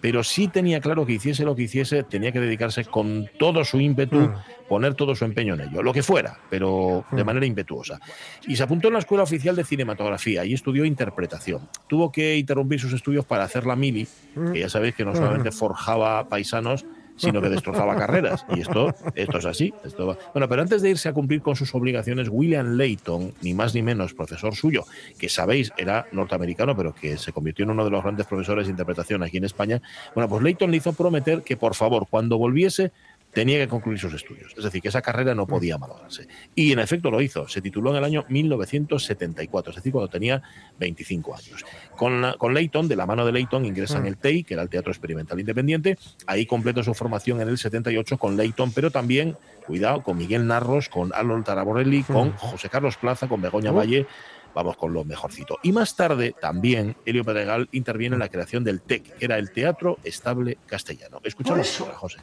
[0.00, 3.80] pero sí tenía claro que hiciese lo que hiciese, tenía que dedicarse con todo su
[3.80, 4.32] ímpetu,
[4.68, 8.00] poner todo su empeño en ello, lo que fuera, pero de manera impetuosa.
[8.46, 11.68] Y se apuntó en la Escuela Oficial de Cinematografía y estudió interpretación.
[11.86, 14.06] Tuvo que interrumpir sus estudios para hacer la mili,
[14.52, 16.84] que ya sabéis que no solamente forjaba paisanos,
[17.20, 18.44] sino que destrozaba carreras.
[18.54, 19.74] Y esto, esto es así.
[19.84, 23.74] Esto Bueno, pero antes de irse a cumplir con sus obligaciones, William Layton, ni más
[23.74, 24.84] ni menos profesor suyo,
[25.18, 28.70] que sabéis era norteamericano, pero que se convirtió en uno de los grandes profesores de
[28.70, 29.82] interpretación aquí en España,
[30.14, 32.92] bueno, pues Layton le hizo prometer que por favor, cuando volviese,
[33.32, 34.52] tenía que concluir sus estudios.
[34.58, 36.26] Es decir, que esa carrera no podía malograrse.
[36.54, 37.46] Y en efecto lo hizo.
[37.48, 40.42] Se tituló en el año 1974, es decir, cuando tenía
[40.78, 41.64] 25 años.
[41.96, 44.62] Con, la- con Leighton, de la mano de Leighton, ingresa en el TEI, que era
[44.62, 45.98] el Teatro Experimental Independiente.
[46.26, 50.88] Ahí completó su formación en el 78 con Leighton, pero también, cuidado, con Miguel Narros,
[50.88, 54.06] con Arnold Taraborelli, con José Carlos Plaza, con Begoña Valle.
[54.54, 55.58] Vamos con lo mejorcito.
[55.62, 59.52] Y más tarde, también, Helio Pedregal interviene en la creación del TEC, que era el
[59.52, 61.20] Teatro Estable Castellano.
[61.22, 62.18] Escuchamos, José.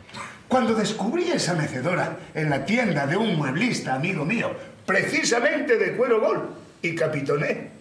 [0.48, 4.52] Cuando descubrí esa mecedora en la tienda de un mueblista amigo mío,
[4.86, 6.50] precisamente de cuero gol,
[6.82, 7.72] y capitoné,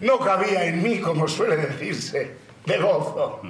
[0.00, 2.36] no cabía en mí, como suele decirse,
[2.66, 3.40] de gozo.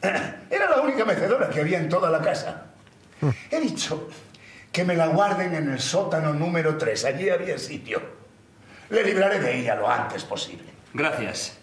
[0.00, 2.66] Era la única mecedora que había en toda la casa.
[3.50, 4.08] He dicho
[4.72, 7.04] que me la guarden en el sótano número 3.
[7.04, 8.19] Allí había sitio.
[8.90, 10.64] Le libraré de ella lo antes posible.
[10.92, 11.56] Gracias.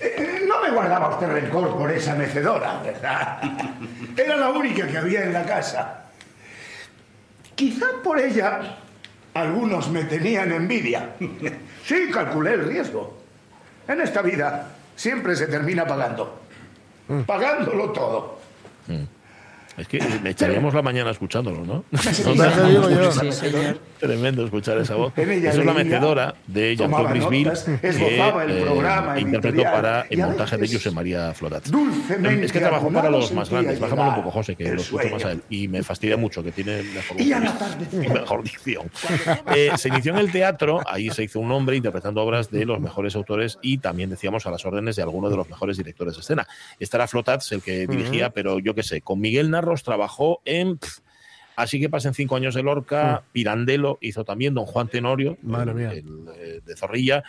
[0.00, 3.40] Eh, No me guardaba usted rencor por esa mecedora, ¿verdad?
[4.16, 6.04] Era la única que había en la casa.
[7.54, 8.76] Quizá por ella
[9.34, 11.10] algunos me tenían envidia.
[11.84, 13.18] Sí, calculé el riesgo.
[13.86, 16.40] En esta vida siempre se termina pagando.
[17.26, 18.38] Pagándolo todo.
[19.78, 21.84] Es que le echaríamos la mañana escuchándolo, ¿no?
[23.98, 25.16] Tremendo escuchar esa voz.
[25.16, 30.68] Esa es la mecedora de Brisville, notas, que eh, programa interpretó para el montaje de
[30.68, 31.64] José María Florat.
[32.42, 33.78] Es que trabajó para los más grandes.
[33.78, 35.42] Bájamelo un poco, José, que lo escucho más a él.
[35.48, 36.82] Y me fastidia mucho, que tiene
[37.92, 38.90] mejor dicción.
[39.54, 42.80] Eh, se inició en el teatro, ahí se hizo un nombre interpretando obras de los
[42.80, 46.20] mejores autores y también decíamos a las órdenes de algunos de los mejores directores de
[46.20, 46.46] escena.
[46.78, 50.78] Era Flotats el que dirigía, pero yo qué sé, con Miguel Narros trabajó en.
[50.78, 51.02] pf,
[51.58, 55.76] Así que pasen cinco años de Lorca, Pirandello hizo también Don Juan Tenorio, Madre el-
[55.76, 55.90] mía.
[55.92, 57.24] el, eh, de Zorrilla,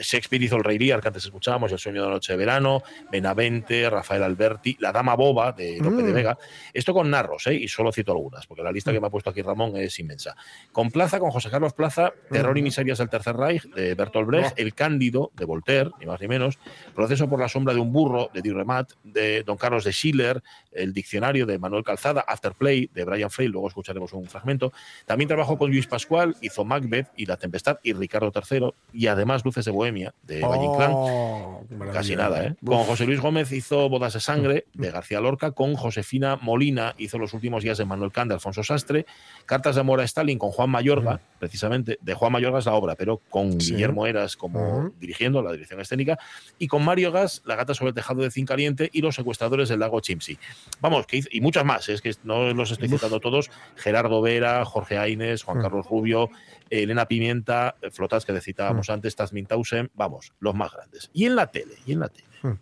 [0.00, 2.82] Shakespeare hizo El Rey Lear, que antes escuchábamos, El sueño de la noche de verano,
[3.12, 6.14] Benavente, Rafael Alberti, La Dama Boba de Lope de Mm.
[6.14, 6.38] Vega.
[6.72, 7.54] Esto con narros, ¿eh?
[7.54, 10.34] y solo cito algunas, porque la lista que me ha puesto aquí Ramón es inmensa.
[10.72, 14.58] Con Plaza, con José Carlos Plaza, Terror y miserias del Tercer Reich de Bertolt Brecht,
[14.58, 16.58] El Cándido de Voltaire, ni más ni menos,
[16.96, 20.42] Proceso por la sombra de un burro de Duremat, de Don Carlos de Schiller,
[20.72, 24.72] El diccionario de Manuel Calzada, Afterplay de Brian Frey, luego escucharemos un fragmento.
[25.06, 29.44] También trabajó con Luis Pascual, hizo Macbeth y La Tempestad y Ricardo III, y además
[29.44, 30.90] Luces de Bohemia de Valle Inclán.
[30.94, 31.92] Oh, maravilla.
[31.92, 32.54] Casi nada, ¿eh?
[32.62, 32.68] Uf.
[32.68, 37.18] Con José Luis Gómez hizo Bodas de Sangre de García Lorca, con Josefina Molina hizo
[37.18, 39.06] Los últimos días de Manuel Can de Alfonso Sastre,
[39.46, 42.94] Cartas de amor a Stalin con Juan Mayorga, precisamente, de Juan Mayorga es la obra,
[42.96, 43.72] pero con Sí.
[43.74, 46.18] Guillermo Eras como dirigiendo la dirección escénica,
[46.58, 49.68] y con Mario Gas, La gata sobre el tejado de zinc caliente y Los secuestradores
[49.68, 50.38] del lago Chimsi.
[50.80, 53.41] Vamos, que hizo- y muchas más, es que no los estoy citando todos,
[53.76, 55.62] Gerardo Vera, Jorge Aines, Juan Mm.
[55.62, 56.30] Carlos Rubio,
[56.70, 61.10] Elena Pimienta, eh, Flotas que citábamos antes, Tasmin Tausen, vamos, los más grandes.
[61.12, 62.28] Y en la tele, y en la tele.
[62.42, 62.58] Mm.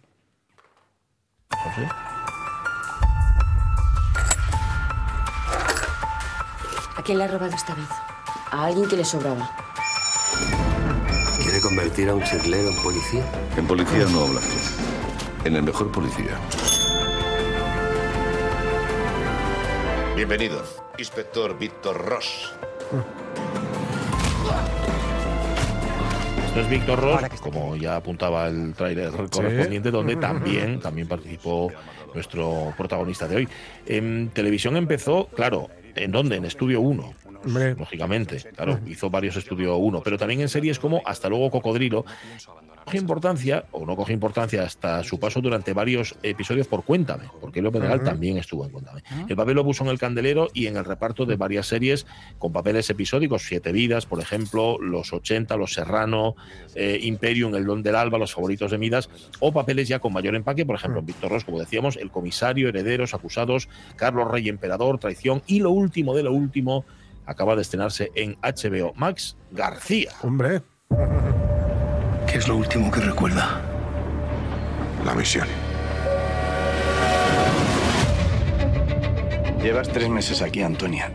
[1.51, 1.89] José.
[6.97, 7.89] ¿A quién le ha robado esta vez?
[8.51, 9.51] A alguien que le sobraba.
[11.43, 13.25] ¿Quiere convertir a un chirlero en policía?
[13.57, 15.47] En policía no hablas tú.
[15.49, 16.39] En el mejor policía.
[20.17, 20.63] Bienvenido,
[20.99, 22.53] inspector Víctor Ross.
[26.47, 31.71] Esto es Víctor Ross, como ya apuntaba el tráiler correspondiente, donde también, también participó
[32.13, 33.49] nuestro protagonista de hoy.
[33.87, 36.37] En televisión empezó, claro, ¿en dónde?
[36.37, 37.15] En Estudio 1.
[37.45, 37.75] Hombre.
[37.75, 42.05] Lógicamente, claro, hizo varios Estudio 1, pero también en series como Hasta luego Cocodrilo.
[42.85, 47.61] Coge importancia, o no coge importancia, hasta su paso durante varios episodios por Cuéntame, porque
[47.63, 48.07] Leo Pedregal Ujú.
[48.07, 49.03] también estuvo en Cuéntame.
[49.29, 52.07] El papel lo puso en El Candelero y en el reparto de varias series
[52.39, 56.35] con papeles episódicos, Siete Vidas, por ejemplo, Los 80, Los Serrano,
[56.75, 59.09] eh, Imperium, El Don del Alba, Los Favoritos de Midas,
[59.41, 62.71] o papeles ya con mayor empaque, por ejemplo, en Víctor Ross, como decíamos, El Comisario,
[62.71, 66.87] Herederos, Acusados, Carlos Rey Emperador, Traición y lo último de lo último,
[67.27, 70.13] acaba de estrenarse en HBO Max, García.
[70.23, 70.63] Hombre.
[72.27, 73.61] ¿Qué es lo último que recuerda?
[75.05, 75.49] La misión.
[79.63, 81.13] Llevas tres meses aquí, Antonia.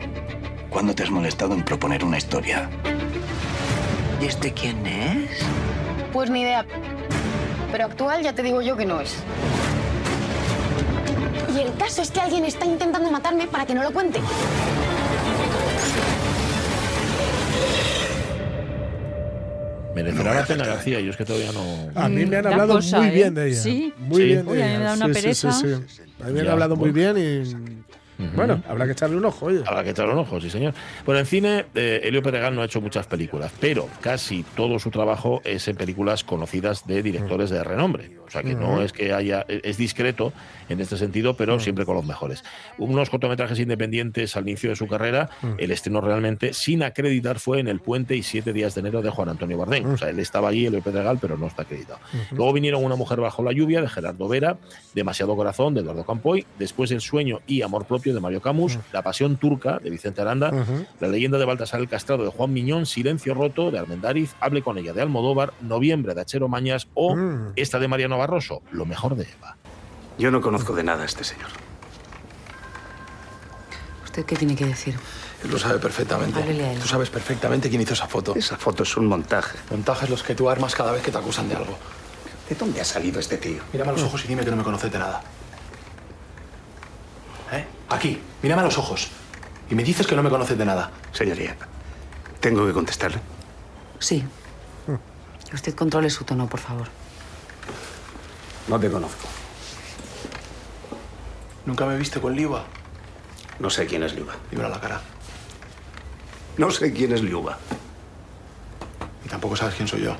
[0.69, 2.69] ¿Cuándo te has molestado en proponer una historia?
[4.21, 5.29] ¿Y este quién es?
[6.13, 6.65] Pues ni idea.
[7.71, 9.15] Pero actual ya te digo yo que no es.
[11.55, 14.19] Y el caso es que alguien está intentando matarme para que no lo cuente.
[19.95, 21.89] Merecerá la pena García, yo es que todavía no.
[21.95, 23.11] A mí me han hablado Mm, cosa, muy ¿eh?
[23.11, 23.61] bien de ella.
[23.61, 23.93] Sí.
[23.97, 24.27] Muy Sí.
[24.27, 24.77] bien de Uy, a mí ella.
[24.79, 25.51] me da una Sí, sí, sí, pereza.
[25.53, 25.67] sí.
[26.21, 27.84] A mí me han hablado muy bien y
[28.35, 29.61] Bueno, habrá que echarle un ojo, oye.
[29.65, 30.73] Habrá que echarle un ojo, sí, señor.
[31.05, 34.89] Bueno, en cine, eh, Elio Pedregal no ha hecho muchas películas, pero casi todo su
[34.91, 38.11] trabajo es en películas conocidas de directores de renombre.
[38.25, 38.81] O sea que no Ujú.
[38.81, 39.45] es que haya.
[39.47, 40.33] Es discreto
[40.67, 42.43] en este sentido, pero siempre con los mejores.
[42.79, 47.67] Unos cortometrajes independientes al inicio de su carrera, el estreno realmente, sin acreditar, fue en
[47.67, 49.85] El Puente y Siete Días de Enero de Juan Antonio Bardem.
[49.93, 51.99] O sea, él estaba allí, Elio Pedregal, pero no está acreditado.
[52.31, 54.57] Luego vinieron Una mujer bajo la lluvia de Gerardo Vera,
[54.95, 59.01] Demasiado corazón de Eduardo Campoy, después El sueño y amor propio de Mario Camus, La
[59.01, 60.51] pasión turca de Vicente Aranda.
[60.99, 64.77] La leyenda de Baltasar el Castrado de Juan Miñón, Silencio roto de Armendáriz, Hable con
[64.77, 67.15] ella de Almodóvar, Noviembre de Achero Mañas o
[67.55, 69.57] esta de Mariano Barroso, Lo mejor de Eva.
[70.17, 71.49] Yo no conozco de nada a este señor.
[74.03, 74.95] ¿Usted qué tiene que decir?
[75.43, 76.39] Él lo sabe perfectamente.
[76.39, 76.79] Háblele a él.
[76.79, 78.33] Tú sabes perfectamente quién hizo esa foto.
[78.35, 79.57] Esa foto es un montaje.
[79.69, 81.77] Montajes los que tú armas cada vez que te acusan de algo.
[82.49, 83.61] ¿De dónde ha salido este tío?
[83.73, 85.21] Mírame a los ojos y dime que no me conoces de nada.
[87.89, 89.09] Aquí, mírame a los ojos.
[89.69, 90.91] Y me dices que no me conoces de nada.
[91.11, 91.55] Señoría,
[92.39, 93.19] ¿tengo que contestarle?
[93.99, 94.23] Sí.
[95.53, 96.87] Usted controle su tono, por favor.
[98.67, 99.27] No te conozco.
[101.65, 102.63] ¿Nunca me viste con Liuba?
[103.59, 104.33] No sé quién es Liuba.
[104.51, 105.01] Libra la cara.
[106.57, 107.57] No sé quién es Liuba.
[109.25, 110.15] Y tampoco sabes quién soy yo.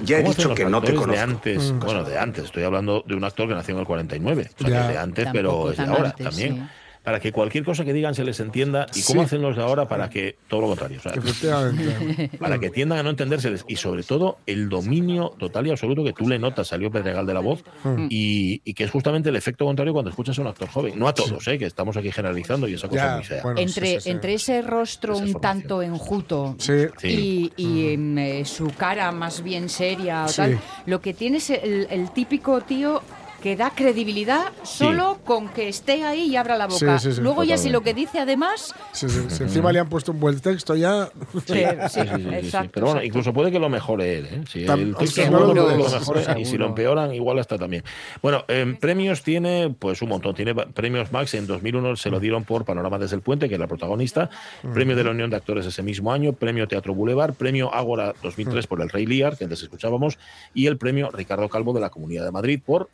[0.00, 1.12] Ya he ¿Cómo dicho que no te conozco.
[1.12, 1.80] De antes, Mm.
[1.80, 2.44] bueno, de antes.
[2.44, 4.50] Estoy hablando de un actor que nació en el 49.
[4.54, 4.76] O sea, Ya.
[4.76, 6.54] que es de antes, Tampoco pero es de ahora antes, también.
[6.54, 6.62] sí.
[7.06, 8.86] Para que cualquier cosa que digan se les entienda.
[8.92, 9.26] ¿Y cómo Sí.
[9.26, 10.98] hacen los de ahora para que todo lo contrario?
[10.98, 12.30] O sea, Efectivamente.
[12.38, 13.64] para que tiendan a no entendérseles.
[13.68, 17.32] Y sobre todo, el dominio total y absoluto que tú le notas, salió Pedregal de
[17.34, 18.06] la voz, Mm.
[18.10, 20.98] y, y que es justamente el efecto contrario cuando escuchas a un actor joven.
[20.98, 21.56] No a todos, ¿eh?
[21.58, 23.42] que estamos aquí generalizando y esa cosa Ya, es muy fea.
[23.44, 24.10] bueno, entre, sí, sí, sí.
[24.10, 26.56] entre ese rostro un tanto enjuto
[27.04, 30.36] y, y, em, eh, su cara más bien seria o Sí.
[30.38, 33.00] tal, lo que tiene es el, el típico tío
[33.46, 36.98] que da credibilidad solo con que esté ahí y abra la boca.
[36.98, 38.74] Sí, sí, sí, Luego ya si lo que dice además...
[38.90, 41.08] Sí, sí, si encima le han puesto un buen texto ya.
[41.32, 41.54] Sí, Sí,
[41.88, 42.34] sí, sí, sí, sí, sí.
[42.34, 44.26] exacto, Pero bueno, incluso puede que lo mejore él.
[44.26, 44.40] ¿eh?
[44.50, 46.18] Si el texto es seguro, bueno, puede que lo seguro.
[46.22, 46.40] mejore.
[46.40, 47.84] Y si lo empeoran, igual hasta también.
[48.20, 50.34] Bueno, en premios tiene pues un montón.
[50.34, 51.34] Tiene premios Max.
[51.34, 54.28] En 2001 se lo dieron por Panorama desde el Puente, que es la protagonista.
[54.74, 56.32] Premio de la Unión de Actores ese mismo año.
[56.32, 57.34] Premio Teatro Boulevard.
[57.34, 60.18] Premio Ágora 2003 por El Rey Lear, que antes escuchábamos.
[60.52, 62.88] Y el premio Ricardo Calvo de la Comunidad de Madrid por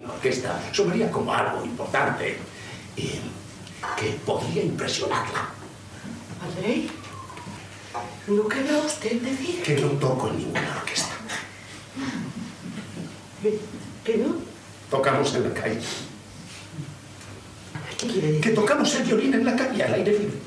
[0.00, 2.38] La orquesta sonaría como algo importante
[2.96, 3.20] y
[3.98, 5.48] que podría impresionarla.
[6.42, 6.90] ¿Al rey?
[8.26, 11.14] ¿No querrá usted decir Que no toco en ninguna orquesta.
[13.42, 13.58] que,
[14.04, 14.36] que no?
[14.90, 15.80] Tocamos en la calle.
[17.98, 18.40] ¿Qué quiere decir?
[18.40, 20.38] Que tocamos el violín en la calle, al aire libre.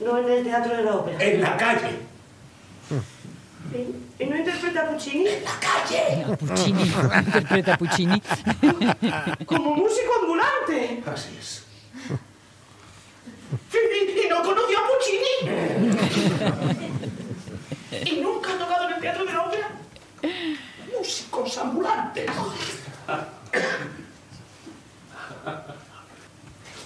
[0.00, 1.22] No en el teatro de la ópera.
[1.22, 1.90] En la calle.
[3.74, 5.28] ¿Y, y no interpreta Puccini?
[5.28, 6.36] En la calle.
[6.38, 6.82] Puccini,
[7.26, 8.22] interpreta a Puccini.
[9.46, 11.02] Como músico ambulante.
[11.06, 11.62] Así es.
[13.72, 15.34] ¿Y, y no conoció a Puccini?
[18.04, 19.70] ¿Y nunca ha tocado en el teatro de la ópera?
[20.98, 22.30] Músicos ambulantes.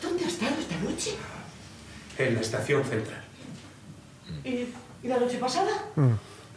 [0.02, 1.14] ¿Dónde ha estado esta noche?
[2.18, 3.24] En la estación central.
[4.44, 4.48] ¿Y,
[5.02, 5.70] y la noche pasada?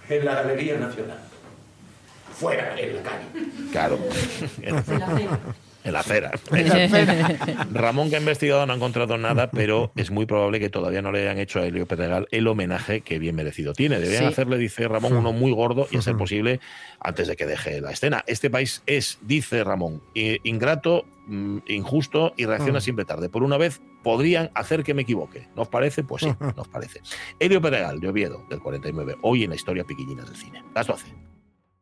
[0.10, 1.20] En la Galería Nacional.
[2.39, 3.26] Fuera, en la calle.
[3.72, 3.99] Claro.
[5.84, 6.31] En la acera.
[6.51, 7.67] En la acera.
[7.73, 11.11] Ramón, que ha investigado, no ha encontrado nada, pero es muy probable que todavía no
[11.11, 13.99] le hayan hecho a Helio Pedregal el homenaje que bien merecido tiene.
[13.99, 14.29] Deberían Sí.
[14.29, 16.59] hacerle, dice Ramón, uno muy gordo y a ser posible
[16.99, 18.23] antes de que deje la escena.
[18.27, 23.29] Este país es, dice Ramón, ingrato, mm, injusto y reacciona siempre tarde.
[23.29, 25.47] Por una vez podrían hacer que me equivoque.
[25.55, 26.03] ¿Nos parece?
[26.03, 27.01] Pues sí, nos parece.
[27.39, 30.63] Helio Pedregal, de Oviedo, del 49, hoy en la historia piquillinas del cine.
[30.75, 31.07] Las 12.